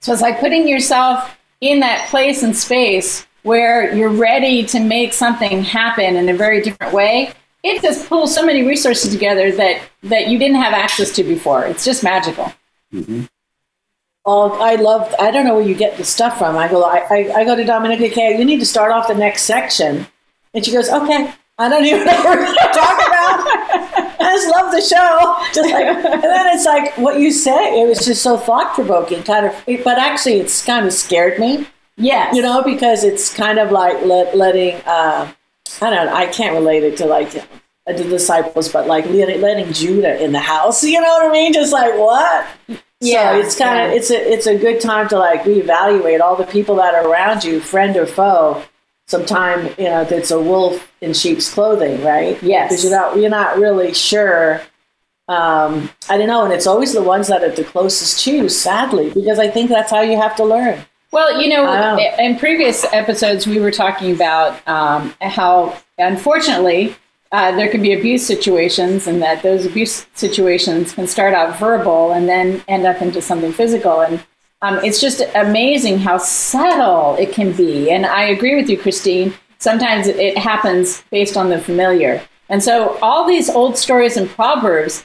[0.00, 5.12] So it's like putting yourself in that place and space where you're ready to make
[5.12, 9.82] something happen in a very different way it just pulls so many resources together that
[10.04, 11.64] that you didn't have access to before.
[11.64, 12.52] It's just magical.
[12.92, 13.24] Mm-hmm.
[14.24, 15.14] Oh, I love.
[15.18, 16.56] I don't know where you get the stuff from.
[16.56, 16.82] I go.
[16.82, 18.06] I, I, I go to Dominica.
[18.06, 20.06] Okay, you need to start off the next section,
[20.54, 24.16] and she goes, "Okay." I don't even know what we're going to talk about.
[24.18, 25.36] I just love the show.
[25.52, 27.82] Just like, and then it's like what you say.
[27.82, 29.84] It was just so thought provoking, kind of.
[29.84, 31.66] But actually, it's kind of scared me.
[32.00, 34.76] Yeah, you know, because it's kind of like let, letting.
[34.86, 35.32] Uh,
[35.82, 37.32] I don't know, I can't relate it to like
[37.86, 41.52] the disciples, but like letting Judah in the house, you know what I mean?
[41.52, 42.46] Just like what?
[43.00, 43.96] Yeah, so it's kind of yeah.
[43.96, 47.44] it's a it's a good time to like reevaluate all the people that are around
[47.44, 48.62] you, friend or foe.
[49.06, 52.40] Sometime you know it's a wolf in sheep's clothing, right?
[52.42, 54.62] Yes, because you're not you're not really sure.
[55.28, 58.48] Um, I don't know, and it's always the ones that are the closest to you,
[58.48, 60.84] sadly, because I think that's how you have to learn.
[61.12, 66.94] Well, you know, in previous episodes, we were talking about um, how, unfortunately,
[67.32, 72.12] uh, there can be abuse situations, and that those abuse situations can start out verbal
[72.12, 74.00] and then end up into something physical.
[74.00, 74.24] And
[74.62, 77.90] um, it's just amazing how subtle it can be.
[77.90, 79.34] And I agree with you, Christine.
[79.58, 82.22] Sometimes it happens based on the familiar.
[82.48, 85.04] And so, all these old stories and proverbs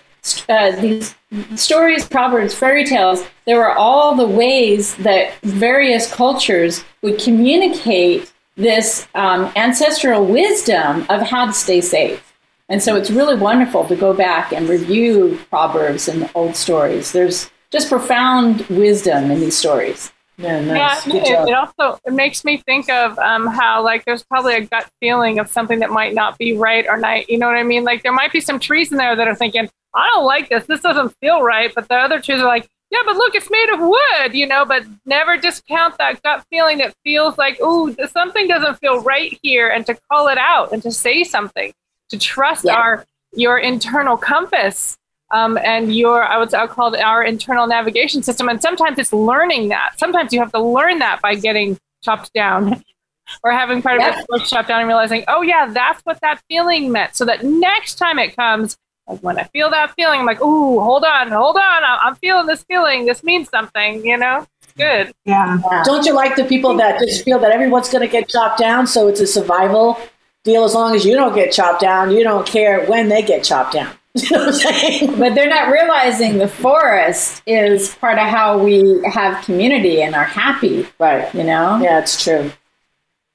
[0.50, 1.16] uh, these
[1.56, 9.08] stories, proverbs, fairy tales, there were all the ways that various cultures would communicate this
[9.16, 12.34] um, ancestral wisdom of how to stay safe.
[12.70, 17.12] And so it's really wonderful to go back and review proverbs and old stories.
[17.12, 20.12] There's just profound wisdom in these stories.
[20.38, 21.08] Yeah, nice.
[21.08, 24.66] yeah it, it, also it makes me think of um, how like there's probably a
[24.66, 27.30] gut feeling of something that might not be right or not.
[27.30, 27.84] You know what I mean?
[27.84, 30.66] Like there might be some trees in there that are thinking, I don't like this.
[30.66, 31.72] This doesn't feel right.
[31.74, 34.66] But the other trees are like, yeah, but look, it's made of wood, you know,
[34.66, 39.70] but never discount that gut feeling that feels like, ooh, something doesn't feel right here
[39.70, 41.74] and to call it out and to say something,
[42.10, 42.74] to trust yeah.
[42.74, 44.98] our your internal compass
[45.36, 48.48] um, and your I would say I'll call it our internal navigation system.
[48.48, 50.00] And sometimes it's learning that.
[50.00, 52.82] Sometimes you have to learn that by getting chopped down
[53.44, 56.92] or having part of it chopped down and realizing, oh yeah, that's what that feeling
[56.92, 57.16] meant.
[57.16, 60.80] So that next time it comes, like when I feel that feeling, I'm like, ooh,
[60.80, 61.84] hold on, hold on.
[61.84, 63.06] I'm feeling this feeling.
[63.06, 64.48] This means something, you know?
[64.64, 65.14] It's good.
[65.26, 65.60] Yeah.
[65.84, 68.88] Don't you like the people that just feel that everyone's going to get chopped down?
[68.88, 70.00] So it's a survival
[70.44, 70.64] deal.
[70.64, 73.74] As long as you don't get chopped down, you don't care when they get chopped
[73.74, 73.96] down.
[74.22, 75.20] You know what I'm saying?
[75.20, 80.24] But they're not realizing the forest is part of how we have community and are
[80.24, 80.88] happy.
[81.00, 81.34] Right.
[81.36, 81.80] You know?
[81.82, 82.50] Yeah, it's true.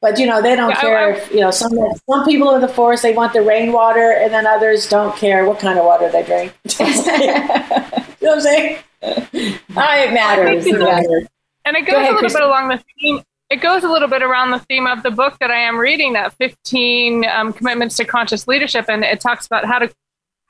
[0.01, 1.73] But you know, they don't yeah, care I, I, if you know some
[2.09, 5.59] some people in the forest they want the rainwater, and then others don't care what
[5.59, 6.55] kind of water they drink.
[6.81, 8.79] you know what I'm saying?
[9.03, 10.67] it matters.
[10.67, 11.27] It matters.
[11.67, 13.23] And it goes Go ahead, a little bit along the theme.
[13.51, 16.15] It goes a little bit around the theme of the book that I am reading,
[16.15, 19.93] that 15 um, commitments to conscious leadership, and it talks about how to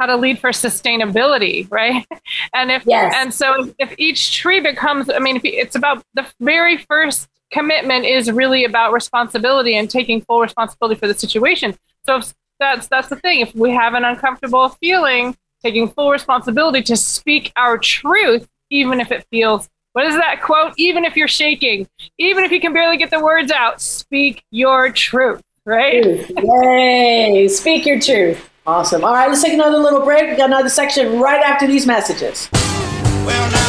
[0.00, 2.06] how to lead for sustainability, right?
[2.54, 3.12] And if yes.
[3.16, 8.06] and so if each tree becomes, I mean, if it's about the very first commitment
[8.06, 11.76] is really about responsibility and taking full responsibility for the situation.
[12.06, 12.20] So
[12.58, 13.40] that's that's the thing.
[13.40, 19.12] If we have an uncomfortable feeling, taking full responsibility to speak our truth, even if
[19.12, 20.72] it feels what is that quote?
[20.76, 24.90] Even if you're shaking, even if you can barely get the words out, speak your
[24.92, 26.04] truth, right?
[26.04, 27.48] Yay!
[27.48, 28.49] speak your truth.
[28.70, 29.02] Awesome.
[29.02, 30.30] All right, let's take another little break.
[30.30, 32.48] We got another section right after these messages.
[32.52, 33.59] Well,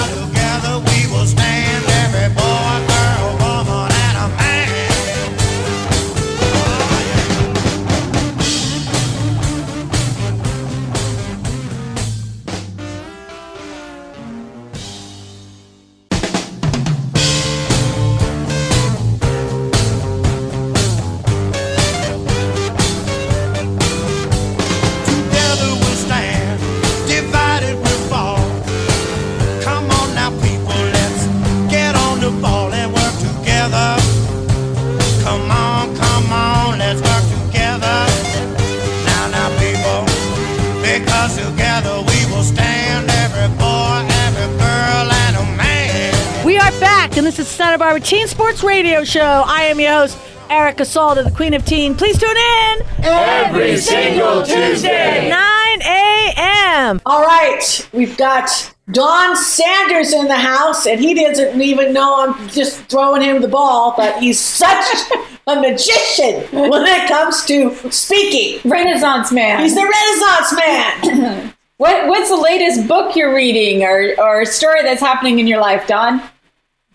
[46.43, 49.43] We are back, and this is Santa Barbara Teen Sports Radio Show.
[49.45, 50.17] I am your host,
[50.49, 51.93] Erica Salda, the Queen of Teen.
[51.93, 56.99] Please tune in every single Tuesday, 9 a.m.
[57.06, 62.49] All right, we've got Don Sanders in the house, and he doesn't even know I'm
[62.49, 64.84] just throwing him the ball, but he's such
[65.47, 68.67] a magician when it comes to speaking.
[68.67, 69.62] Renaissance man.
[69.62, 71.54] He's the Renaissance man.
[71.82, 75.88] what, what's the latest book you're reading or, or story that's happening in your life,
[75.88, 76.22] Don?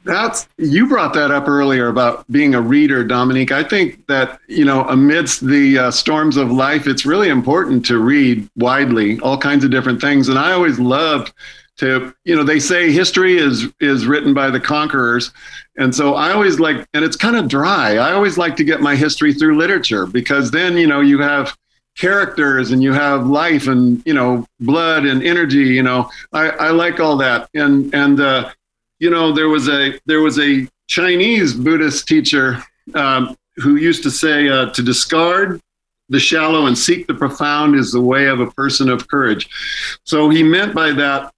[0.04, 3.50] That's you brought that up earlier about being a reader, Dominique.
[3.50, 7.98] I think that you know, amidst the uh, storms of life, it's really important to
[7.98, 10.28] read widely, all kinds of different things.
[10.28, 11.32] And I always loved
[11.78, 15.32] to, you know, they say history is is written by the conquerors,
[15.76, 17.96] and so I always like, and it's kind of dry.
[17.96, 21.56] I always like to get my history through literature because then you know you have
[21.96, 25.64] characters and you have life and you know blood and energy.
[25.64, 28.50] You know, I, I like all that, and and uh,
[28.98, 32.62] you know, there was a there was a Chinese Buddhist teacher
[32.94, 35.60] um, who used to say uh, to discard
[36.08, 39.48] the shallow and seek the profound is the way of a person of courage.
[40.04, 41.32] So he meant by that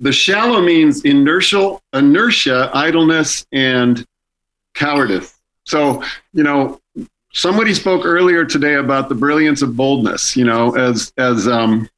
[0.00, 4.04] the shallow means inertial inertia, idleness, and
[4.74, 5.38] cowardice.
[5.64, 6.02] So
[6.32, 6.80] you know,
[7.32, 10.36] somebody spoke earlier today about the brilliance of boldness.
[10.36, 11.88] You know, as as um,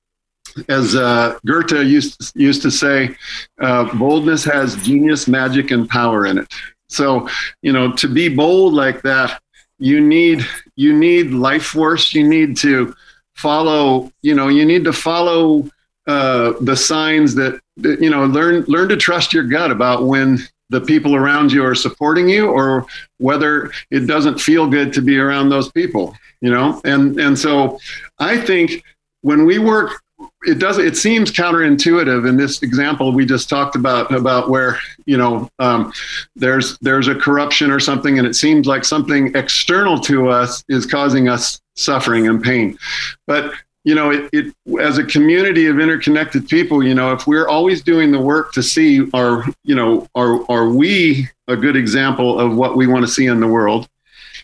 [0.68, 3.14] as uh, Goethe used used to say,
[3.60, 6.52] uh, boldness has genius, magic, and power in it.
[6.88, 7.28] So,
[7.62, 9.40] you know, to be bold like that,
[9.78, 10.44] you need
[10.76, 12.14] you need life force.
[12.14, 12.94] You need to
[13.34, 14.12] follow.
[14.22, 15.68] You know, you need to follow
[16.06, 18.26] uh, the signs that, that you know.
[18.26, 20.38] Learn learn to trust your gut about when
[20.74, 22.86] the people around you are supporting you or
[23.18, 26.80] whether it doesn't feel good to be around those people you know?
[26.84, 27.78] And and so
[28.18, 28.84] i think
[29.22, 30.02] when we work
[30.42, 35.16] it does it seems counterintuitive in this example we just talked about about where you
[35.16, 35.92] know um,
[36.36, 40.84] there's there's a corruption or something and it seems like something external to us is
[40.86, 42.78] causing us suffering and pain.
[43.26, 43.54] But
[43.84, 47.82] you know it, it as a community of interconnected people you know if we're always
[47.82, 52.56] doing the work to see are you know are are we a good example of
[52.56, 53.88] what we want to see in the world?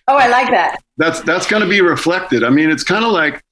[0.08, 0.78] Oh i like that.
[0.96, 2.44] That's that's going to be reflected.
[2.44, 3.42] I mean it's kind of like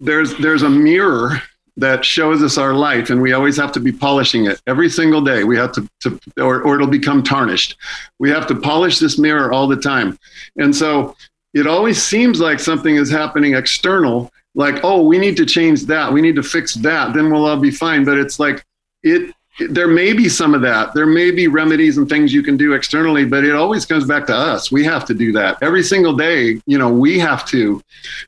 [0.00, 1.40] there's there's a mirror
[1.76, 4.60] that shows us our life and we always have to be polishing it.
[4.66, 7.76] Every single day we have to, to or, or it'll become tarnished.
[8.18, 10.18] We have to polish this mirror all the time.
[10.56, 11.16] And so
[11.54, 16.12] it always seems like something is happening external like oh we need to change that.
[16.12, 17.14] We need to fix that.
[17.14, 18.04] Then we'll all be fine.
[18.04, 18.64] But it's like
[19.02, 19.34] it
[19.68, 20.94] there may be some of that.
[20.94, 24.26] There may be remedies and things you can do externally but it always comes back
[24.26, 24.72] to us.
[24.72, 25.58] We have to do that.
[25.62, 27.82] Every single day you know we have to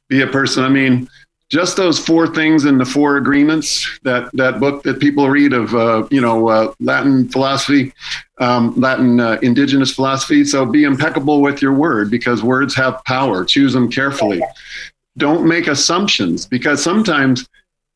[0.09, 0.65] be a person.
[0.65, 1.09] I mean
[1.53, 5.75] just those four things in the four agreements that that book that people read of
[5.75, 7.93] uh, you know uh, Latin philosophy,
[8.39, 10.47] um, Latin uh, indigenous philosophy.
[10.47, 13.45] So be impeccable with your word because words have power.
[13.45, 14.41] Choose them carefully.
[15.19, 17.49] Don't make assumptions because sometimes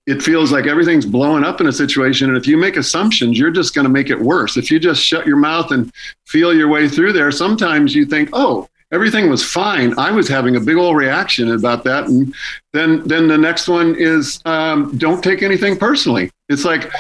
[0.06, 2.28] it feels like everything's blowing up in a situation.
[2.28, 4.56] And if you make assumptions, you're just going to make it worse.
[4.56, 5.92] If you just shut your mouth and
[6.26, 9.98] feel your way through there, sometimes you think, oh, everything was fine.
[9.98, 12.06] I was having a big old reaction about that.
[12.06, 12.32] And
[12.72, 16.30] then, then the next one is um, don't take anything personally.
[16.48, 16.92] It's like,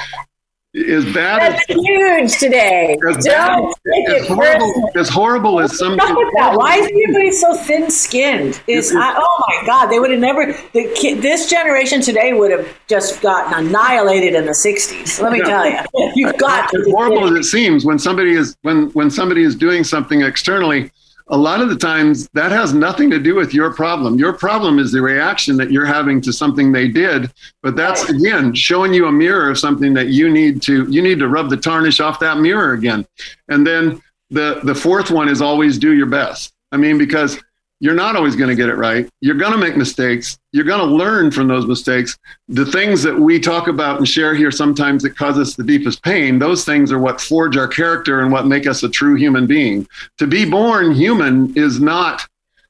[0.76, 2.98] as bad That's as huge today.
[3.08, 3.64] As, bad,
[4.08, 5.96] as, horrible, as horrible as some.
[5.96, 8.60] Why is everybody so thin-skinned?
[8.66, 10.52] Is oh my God, they would have never.
[10.72, 15.20] The kid, this generation today would have just gotten annihilated in the '60s.
[15.20, 15.44] Let me Yeah.
[15.44, 19.42] tell you, you've got as horrible as it seems when somebody is when when somebody
[19.42, 20.90] is doing something externally
[21.28, 24.18] a lot of the times that has nothing to do with your problem.
[24.18, 27.32] Your problem is the reaction that you're having to something they did
[27.62, 31.18] but that's again showing you a mirror of something that you need to you need
[31.18, 33.04] to rub the tarnish off that mirror again.
[33.48, 34.00] And then
[34.30, 36.52] the the fourth one is always do your best.
[36.70, 37.42] I mean because
[37.80, 39.08] you're not always going to get it right.
[39.20, 40.38] You're going to make mistakes.
[40.52, 42.16] You're going to learn from those mistakes.
[42.48, 46.02] The things that we talk about and share here sometimes that cause us the deepest
[46.02, 49.46] pain, those things are what forge our character and what make us a true human
[49.46, 49.86] being.
[50.18, 52.26] To be born human is not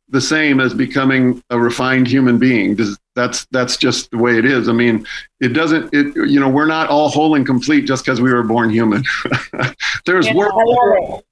[0.08, 2.74] the same as becoming a refined human being.
[2.74, 4.68] Does- That's that's just the way it is.
[4.68, 5.06] I mean,
[5.40, 5.92] it doesn't.
[5.94, 9.04] It you know we're not all whole and complete just because we were born human.
[10.06, 10.52] there's work.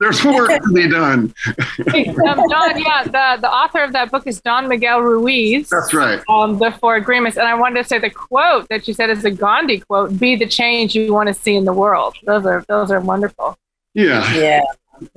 [0.00, 1.34] There's work to be done.
[1.46, 5.68] um, Don, yeah, the, the author of that book is Don Miguel Ruiz.
[5.68, 6.22] That's right.
[6.26, 7.36] Um, the Four Agreements.
[7.36, 10.36] And I wanted to say the quote that you said is a Gandhi quote be
[10.36, 12.16] the change you want to see in the world.
[12.24, 13.58] Those are those are wonderful.
[13.92, 14.34] Yeah.
[14.34, 14.62] Yeah.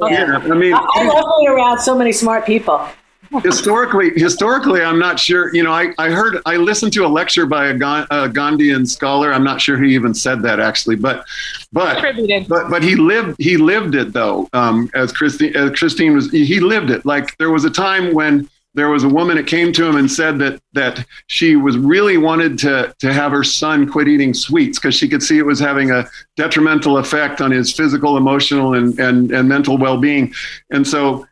[0.01, 0.37] Yeah.
[0.43, 2.85] I mean, I, I love being around so many smart people.
[3.43, 5.53] Historically, historically, I'm not sure.
[5.53, 9.33] You know, I, I heard, I listened to a lecture by a, a Gandhian scholar.
[9.33, 11.25] I'm not sure he even said that actually, but,
[11.71, 12.03] but,
[12.47, 14.47] but, but he lived, he lived it though.
[14.53, 17.05] Um, as Christine, as Christine was, he lived it.
[17.05, 20.09] Like there was a time when there was a woman that came to him and
[20.09, 24.77] said that that she was really wanted to to have her son quit eating sweets
[24.77, 26.05] because she could see it was having a
[26.35, 30.31] detrimental effect on his physical, emotional, and and, and mental well being.
[30.69, 31.25] And so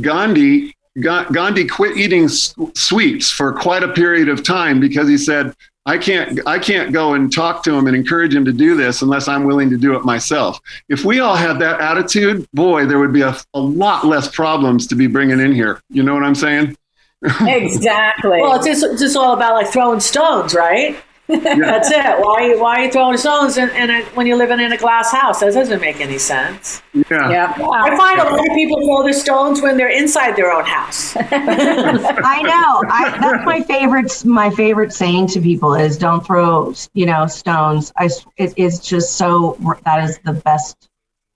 [0.00, 5.54] Gandhi Gandhi quit eating sweets for quite a period of time because he said,
[5.86, 9.00] I can't I can't go and talk to him and encourage him to do this
[9.00, 10.60] unless I'm willing to do it myself.
[10.90, 14.86] If we all had that attitude, boy, there would be a, a lot less problems
[14.88, 15.80] to be bringing in here.
[15.88, 16.76] You know what I'm saying?
[17.40, 18.42] exactly.
[18.42, 20.96] well, it's just, it's just all about like throwing stones, right?
[21.42, 22.20] That's it.
[22.20, 25.12] Why, why are you throwing stones in, in a, when you're living in a glass
[25.12, 25.40] house?
[25.40, 26.80] That doesn't make any sense.
[26.94, 27.30] Yeah.
[27.30, 27.54] yeah.
[27.54, 31.14] I find a lot of people throw their stones when they're inside their own house.
[31.16, 32.82] I know.
[32.90, 34.24] I, that's my favorite.
[34.24, 38.08] My favorite saying to people is, "Don't throw, you know, stones." I,
[38.38, 39.58] it, it's just so.
[39.84, 40.88] That is the best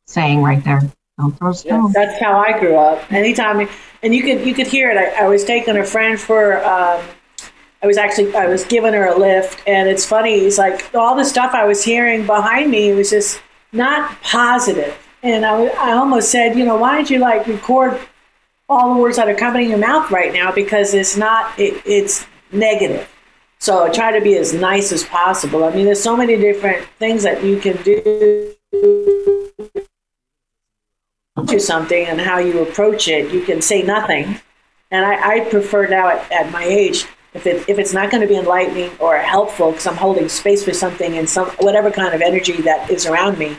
[0.07, 0.80] saying right there.
[1.18, 1.93] Don't throw stones.
[1.93, 3.12] that's how I grew up.
[3.12, 3.68] Anytime,
[4.03, 4.97] and you could you could hear it.
[4.97, 6.64] I, I was taking a friend for.
[6.64, 7.03] Um,
[7.83, 10.35] I was actually I was giving her a lift, and it's funny.
[10.35, 15.45] It's like all the stuff I was hearing behind me was just not positive, and
[15.45, 17.99] I, I almost said, you know, why don't you like record
[18.68, 21.83] all the words that are coming in your mouth right now because it's not it,
[21.85, 23.09] it's negative.
[23.59, 25.64] So I try to be as nice as possible.
[25.64, 28.55] I mean, there's so many different things that you can do
[31.49, 33.33] to something and how you approach it.
[33.33, 34.41] You can say nothing,
[34.93, 38.20] and I, I prefer now at, at my age if it if it's not going
[38.20, 42.14] to be enlightening or helpful because I'm holding space for something and some whatever kind
[42.14, 43.57] of energy that is around me,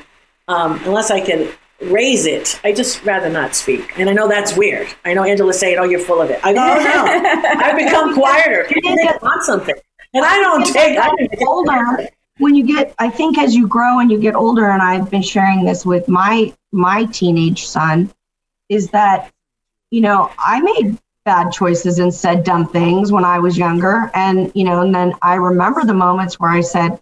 [0.47, 1.49] um, unless I can
[1.81, 3.97] raise it, I just rather not speak.
[3.97, 4.87] And I know that's weird.
[5.05, 8.13] I know Angela's saying, "Oh, you're full of it." I go, "Oh no, I've become
[8.13, 8.65] quieter.
[8.69, 9.75] People want something,
[10.13, 12.07] and I don't take." I don't older.
[12.39, 15.21] When you get, I think as you grow and you get older, and I've been
[15.21, 18.11] sharing this with my my teenage son,
[18.69, 19.31] is that
[19.91, 24.11] you know I made bad choices and said dumb things when I was younger.
[24.13, 26.99] And, you know, and then I remember the moments where I said,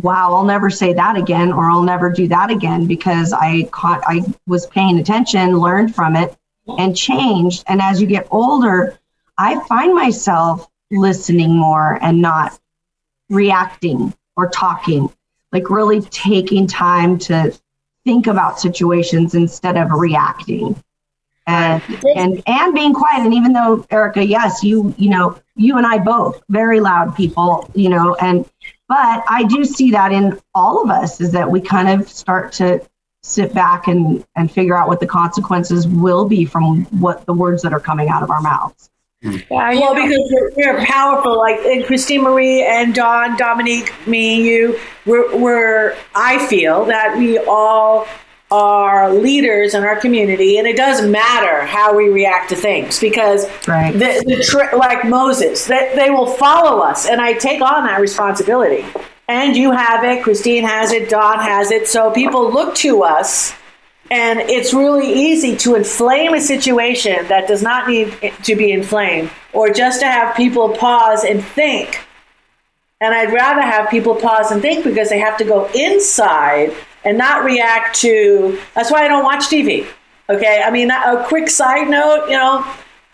[0.00, 4.02] wow, I'll never say that again, or I'll never do that again because I caught,
[4.06, 6.36] I was paying attention, learned from it,
[6.78, 7.64] and changed.
[7.66, 8.98] And as you get older,
[9.38, 12.58] I find myself listening more and not
[13.28, 15.10] reacting or talking,
[15.52, 17.58] like really taking time to
[18.04, 20.82] think about situations instead of reacting
[21.46, 21.82] and
[22.16, 25.98] and and being quiet and even though erica yes you you know you and i
[25.98, 28.48] both very loud people you know and
[28.88, 32.52] but i do see that in all of us is that we kind of start
[32.52, 32.84] to
[33.22, 37.62] sit back and and figure out what the consequences will be from what the words
[37.62, 38.90] that are coming out of our mouths
[39.22, 44.78] yeah, well, because we're, we're, powerful, like and Christine Marie and Don, Dominique, me, you.
[45.04, 45.96] We're, we're.
[46.14, 48.06] I feel that we all
[48.50, 53.46] are leaders in our community, and it doesn't matter how we react to things because
[53.66, 53.92] right.
[53.92, 57.84] the, the tri- like Moses, that they, they will follow us, and I take on
[57.86, 58.84] that responsibility.
[59.28, 61.88] And you have it, Christine has it, Don has it.
[61.88, 63.52] So people look to us,
[64.08, 69.30] and it's really easy to inflame a situation that does not need to be inflamed,
[69.52, 71.98] or just to have people pause and think.
[73.00, 76.72] And I'd rather have people pause and think because they have to go inside
[77.06, 78.58] and not react to.
[78.74, 79.86] That's why I don't watch TV.
[80.28, 82.66] Okay, I mean, a quick side note, you know,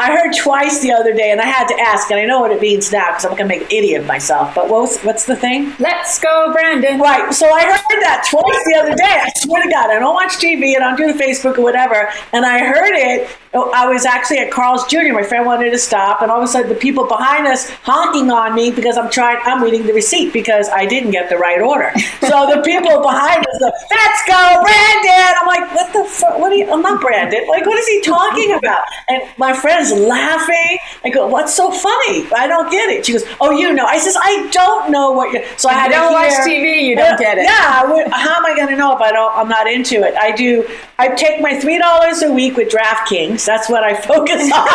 [0.02, 2.50] I heard twice the other day, and I had to ask, and I know what
[2.50, 4.52] it means now because I'm going to make an idiot of myself.
[4.52, 5.72] But what's what's the thing?
[5.78, 6.98] Let's go, Brandon.
[6.98, 7.32] Right.
[7.32, 9.04] So I heard that twice the other day.
[9.22, 11.62] I swear to God, I don't watch TV and I don't do the Facebook or
[11.62, 12.08] whatever.
[12.32, 13.30] And I heard it.
[13.54, 15.12] Oh, I was actually at Carl's Jr.
[15.12, 18.30] My friend wanted to stop, and all of a sudden the people behind us honking
[18.30, 19.38] on me because I'm trying.
[19.44, 21.92] I'm reading the receipt because I didn't get the right order.
[22.32, 25.34] So the people behind us, go, let's go, Brandon.
[25.38, 26.38] I'm like, what the fuck?
[26.38, 26.70] What are you?
[26.70, 27.46] I'm not Brandon.
[27.48, 28.82] Like, what is he talking about?
[29.08, 30.78] And my friend's laughing.
[31.04, 32.26] I go, what's so funny?
[32.32, 33.06] I don't get it.
[33.06, 33.84] She goes, oh, you know.
[33.84, 35.44] I says, I don't know what you're.
[35.56, 36.82] So I had don't to watch TV.
[36.82, 37.44] You don't get it.
[37.44, 38.10] Yeah.
[38.10, 39.34] How am I going to know if I don't?
[39.36, 40.14] I'm not into it.
[40.16, 40.68] I do.
[40.98, 43.44] I take my three dollars a week with DraftKings.
[43.44, 44.66] That's what I focus on.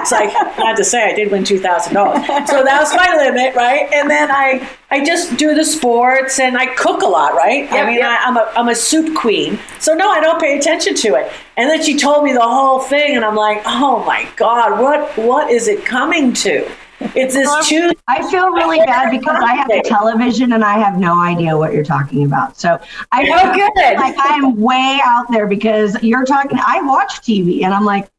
[0.00, 2.24] it's like I had to say I did win two thousand dollars.
[2.48, 3.88] So that was my limit, right?
[3.92, 7.64] And then I I just do the sports and I cook a lot, right?
[7.64, 8.08] Yep, I mean, yep.
[8.08, 9.58] I, am a I'm a soup queen.
[9.78, 11.32] So no, I don't pay attention to it.
[11.56, 15.16] And then she told me the whole thing, and I'm like, oh my god, what
[15.16, 16.68] what is it coming to?
[17.14, 17.98] It's this Tuesday.
[18.08, 21.72] I feel really bad because I have a television and I have no idea what
[21.72, 22.58] you're talking about.
[22.58, 22.78] So
[23.10, 23.96] I oh, feel good.
[23.96, 26.58] Like I'm way out there because you're talking.
[26.64, 28.10] I watch TV and I'm like,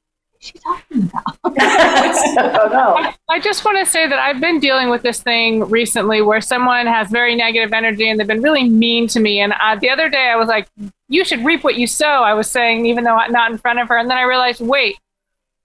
[0.41, 1.37] she talking about?
[1.57, 6.41] I, I just want to say that I've been dealing with this thing recently where
[6.41, 9.39] someone has very negative energy and they've been really mean to me.
[9.39, 10.67] And uh, the other day I was like,
[11.07, 12.23] you should reap what you sow.
[12.23, 13.97] I was saying, even though I'm not in front of her.
[13.97, 14.97] And then I realized, wait,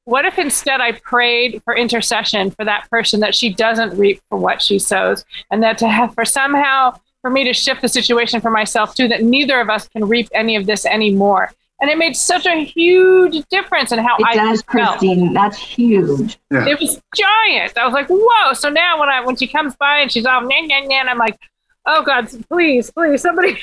[0.05, 4.39] what if instead I prayed for intercession for that person that she doesn't reap for
[4.39, 8.41] what she sows and that to have for somehow for me to shift the situation
[8.41, 11.51] for myself too, that neither of us can reap any of this anymore.
[11.81, 14.99] And it made such a huge difference in how it I does, felt.
[14.99, 15.35] Christine.
[15.35, 16.39] That's huge.
[16.51, 16.67] Yeah.
[16.67, 17.77] It was giant.
[17.77, 18.55] I was like, whoa.
[18.55, 21.11] So now when I when she comes by and she's all nah, nah, nah, and
[21.11, 21.39] I'm like,
[21.85, 23.51] oh God, please, please, somebody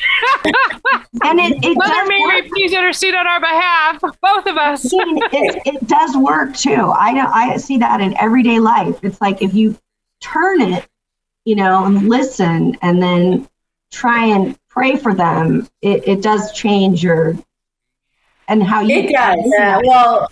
[1.23, 2.51] And it, it Mother does Mary, work.
[2.51, 4.85] please intercede on our behalf, both of us.
[4.85, 4.93] It,
[5.75, 6.93] it does work too.
[6.95, 8.99] I know I see that in everyday life.
[9.03, 9.77] It's like if you
[10.21, 10.87] turn it,
[11.45, 13.47] you know, and listen and then
[13.91, 17.35] try and pray for them, it, it does change your
[18.47, 19.39] and how you It does.
[19.45, 19.79] Yeah.
[19.83, 20.31] Well,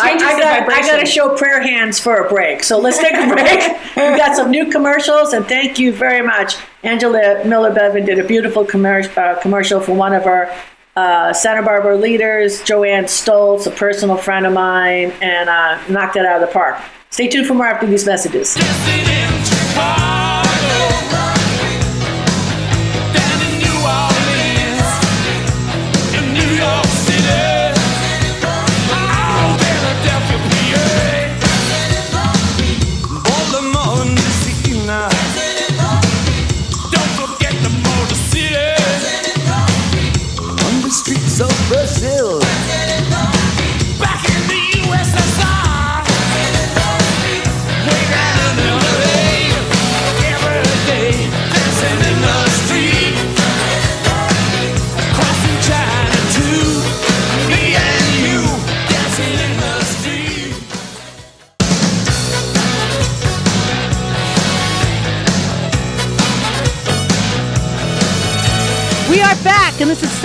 [0.00, 2.64] I, I Changes the got, I got to show prayer hands for a break.
[2.64, 3.60] So let's take a break.
[3.96, 6.56] We've got some new commercials, and thank you very much.
[6.82, 10.52] Angela Miller Bevan did a beautiful commercial uh, commercial for one of our
[10.96, 16.26] uh, Santa Barbara leaders, Joanne Stoltz, a personal friend of mine, and uh, knocked it
[16.26, 16.80] out of the park.
[17.10, 18.56] Stay tuned for more after these messages.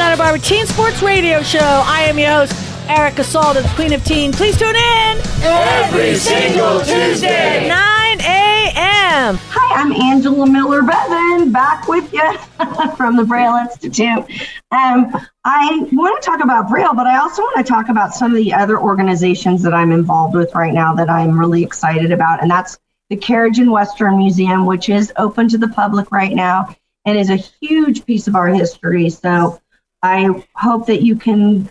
[0.07, 1.59] Santa Barbara Teen Sports Radio Show.
[1.59, 2.53] I am your host,
[2.89, 4.31] Erica Salda, the Queen of Teen.
[4.31, 7.67] Please tune in Every single Tuesday.
[7.67, 9.35] 9 a.m.
[9.35, 12.37] Hi, I'm Angela Miller Bevan, back with you
[12.95, 14.23] from the Braille Institute.
[14.71, 15.11] Um,
[15.43, 18.37] I want to talk about Braille, but I also want to talk about some of
[18.37, 22.49] the other organizations that I'm involved with right now that I'm really excited about, and
[22.49, 22.79] that's
[23.09, 27.29] the Carriage and Western Museum, which is open to the public right now and is
[27.29, 29.09] a huge piece of our history.
[29.09, 29.59] So
[30.03, 31.69] I hope that you can,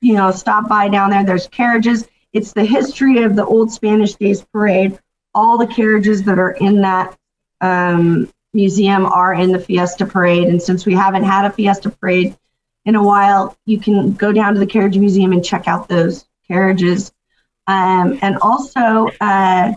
[0.00, 1.24] you know, stop by down there.
[1.24, 2.06] There's carriages.
[2.32, 4.98] It's the history of the old Spanish Days Parade.
[5.34, 7.16] All the carriages that are in that
[7.60, 10.48] um, museum are in the Fiesta Parade.
[10.48, 12.36] And since we haven't had a Fiesta Parade
[12.84, 16.26] in a while, you can go down to the Carriage Museum and check out those
[16.46, 17.12] carriages.
[17.66, 19.74] Um, and also, uh,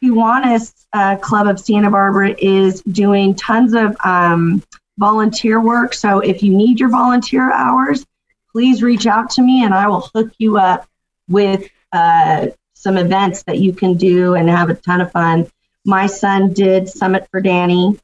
[0.00, 4.62] Kiwanis uh, Club of Santa Barbara is doing tons of um,
[4.98, 5.94] volunteer work.
[5.94, 8.04] So if you need your volunteer hours,
[8.52, 10.88] please reach out to me and I will hook you up
[11.28, 15.50] with uh, some events that you can do and have a ton of fun.
[15.84, 17.98] My son did Summit for Danny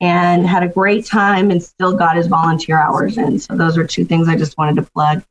[0.00, 3.38] and had a great time and still got his volunteer hours in.
[3.38, 5.22] So those are two things I just wanted to plug.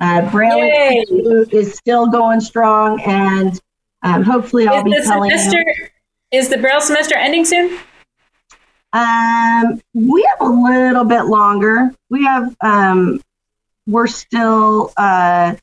[0.00, 3.60] Uh, Braille Institute is still going strong and
[4.02, 5.38] um, hopefully I'll Is be telling you.
[5.38, 5.92] semester
[6.30, 7.78] is the Braille semester ending soon?
[8.92, 11.90] Um, we have a little bit longer.
[12.08, 13.20] We have um,
[13.86, 15.54] we're still uh,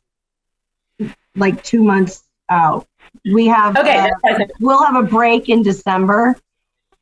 [1.36, 2.88] like two months out.
[3.32, 4.51] We have Okay, uh, that's what I said.
[4.59, 6.36] we'll have a break in December,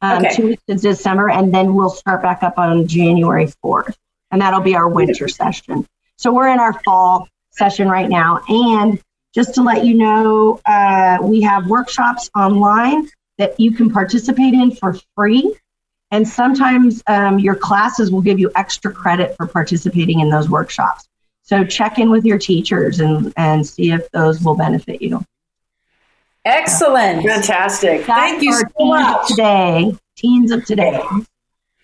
[0.02, 0.36] um, Okay.
[0.36, 3.98] two weeks in December, and then we'll start back up on January fourth,
[4.32, 5.86] and that'll be our winter session.
[6.18, 9.02] So we're in our fall session right now, and
[9.34, 14.72] just to let you know, uh, we have workshops online that you can participate in
[14.72, 15.56] for free.
[16.12, 21.08] And sometimes um, your classes will give you extra credit for participating in those workshops.
[21.44, 25.24] So check in with your teachers and, and see if those will benefit you.
[26.46, 27.24] Excellent.
[27.26, 28.06] Fantastic.
[28.06, 29.28] That's Thank you so teens of much.
[29.28, 29.96] today.
[30.18, 31.02] Teens of today.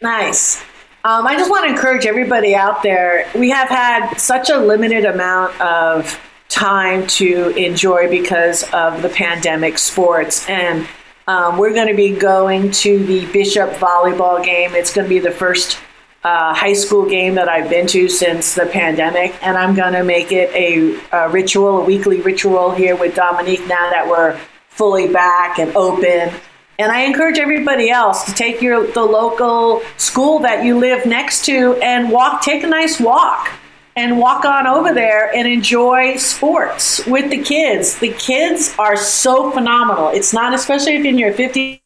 [0.01, 0.61] Nice.
[1.03, 3.30] Um, I just want to encourage everybody out there.
[3.36, 6.19] We have had such a limited amount of
[6.49, 10.47] time to enjoy because of the pandemic sports.
[10.49, 10.88] And
[11.28, 14.73] um, we're going to be going to the Bishop volleyball game.
[14.73, 15.78] It's going to be the first
[16.23, 19.36] uh, high school game that I've been to since the pandemic.
[19.43, 23.67] And I'm going to make it a, a ritual, a weekly ritual here with Dominique
[23.67, 26.34] now that we're fully back and open.
[26.80, 31.43] And I encourage everybody else to take your the local school that you live next
[31.45, 33.49] to and walk, take a nice walk
[33.97, 37.97] and walk on over there and enjoy sports with the kids.
[37.97, 40.09] The kids are so phenomenal.
[40.09, 41.81] It's not, especially if you're in your 50s.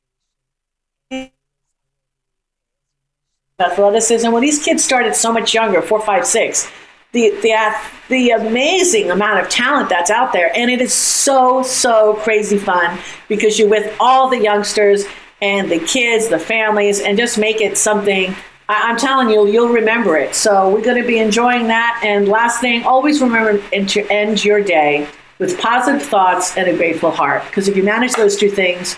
[3.57, 4.29] Athleticism.
[4.29, 6.69] Well, these kids started so much younger, four, five, six.
[7.13, 7.77] The, the
[8.09, 12.97] the amazing amount of talent that's out there, and it is so so crazy fun
[13.27, 15.05] because you're with all the youngsters
[15.41, 18.33] and the kids, the families, and just make it something
[18.71, 20.33] I, am telling you, you'll remember it.
[20.33, 22.01] So we're going to be enjoying that.
[22.05, 25.09] And last thing, always remember to end your day
[25.39, 27.43] with positive thoughts and a grateful heart.
[27.47, 28.95] Because if you manage those two things,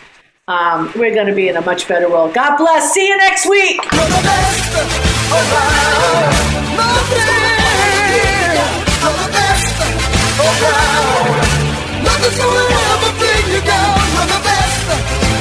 [0.47, 2.35] um, we're going to be in a much better world.
[2.35, 2.93] God bless.
[2.93, 3.77] See you next week.
[3.77, 4.73] You're the best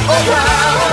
[0.09, 0.92] oh, around.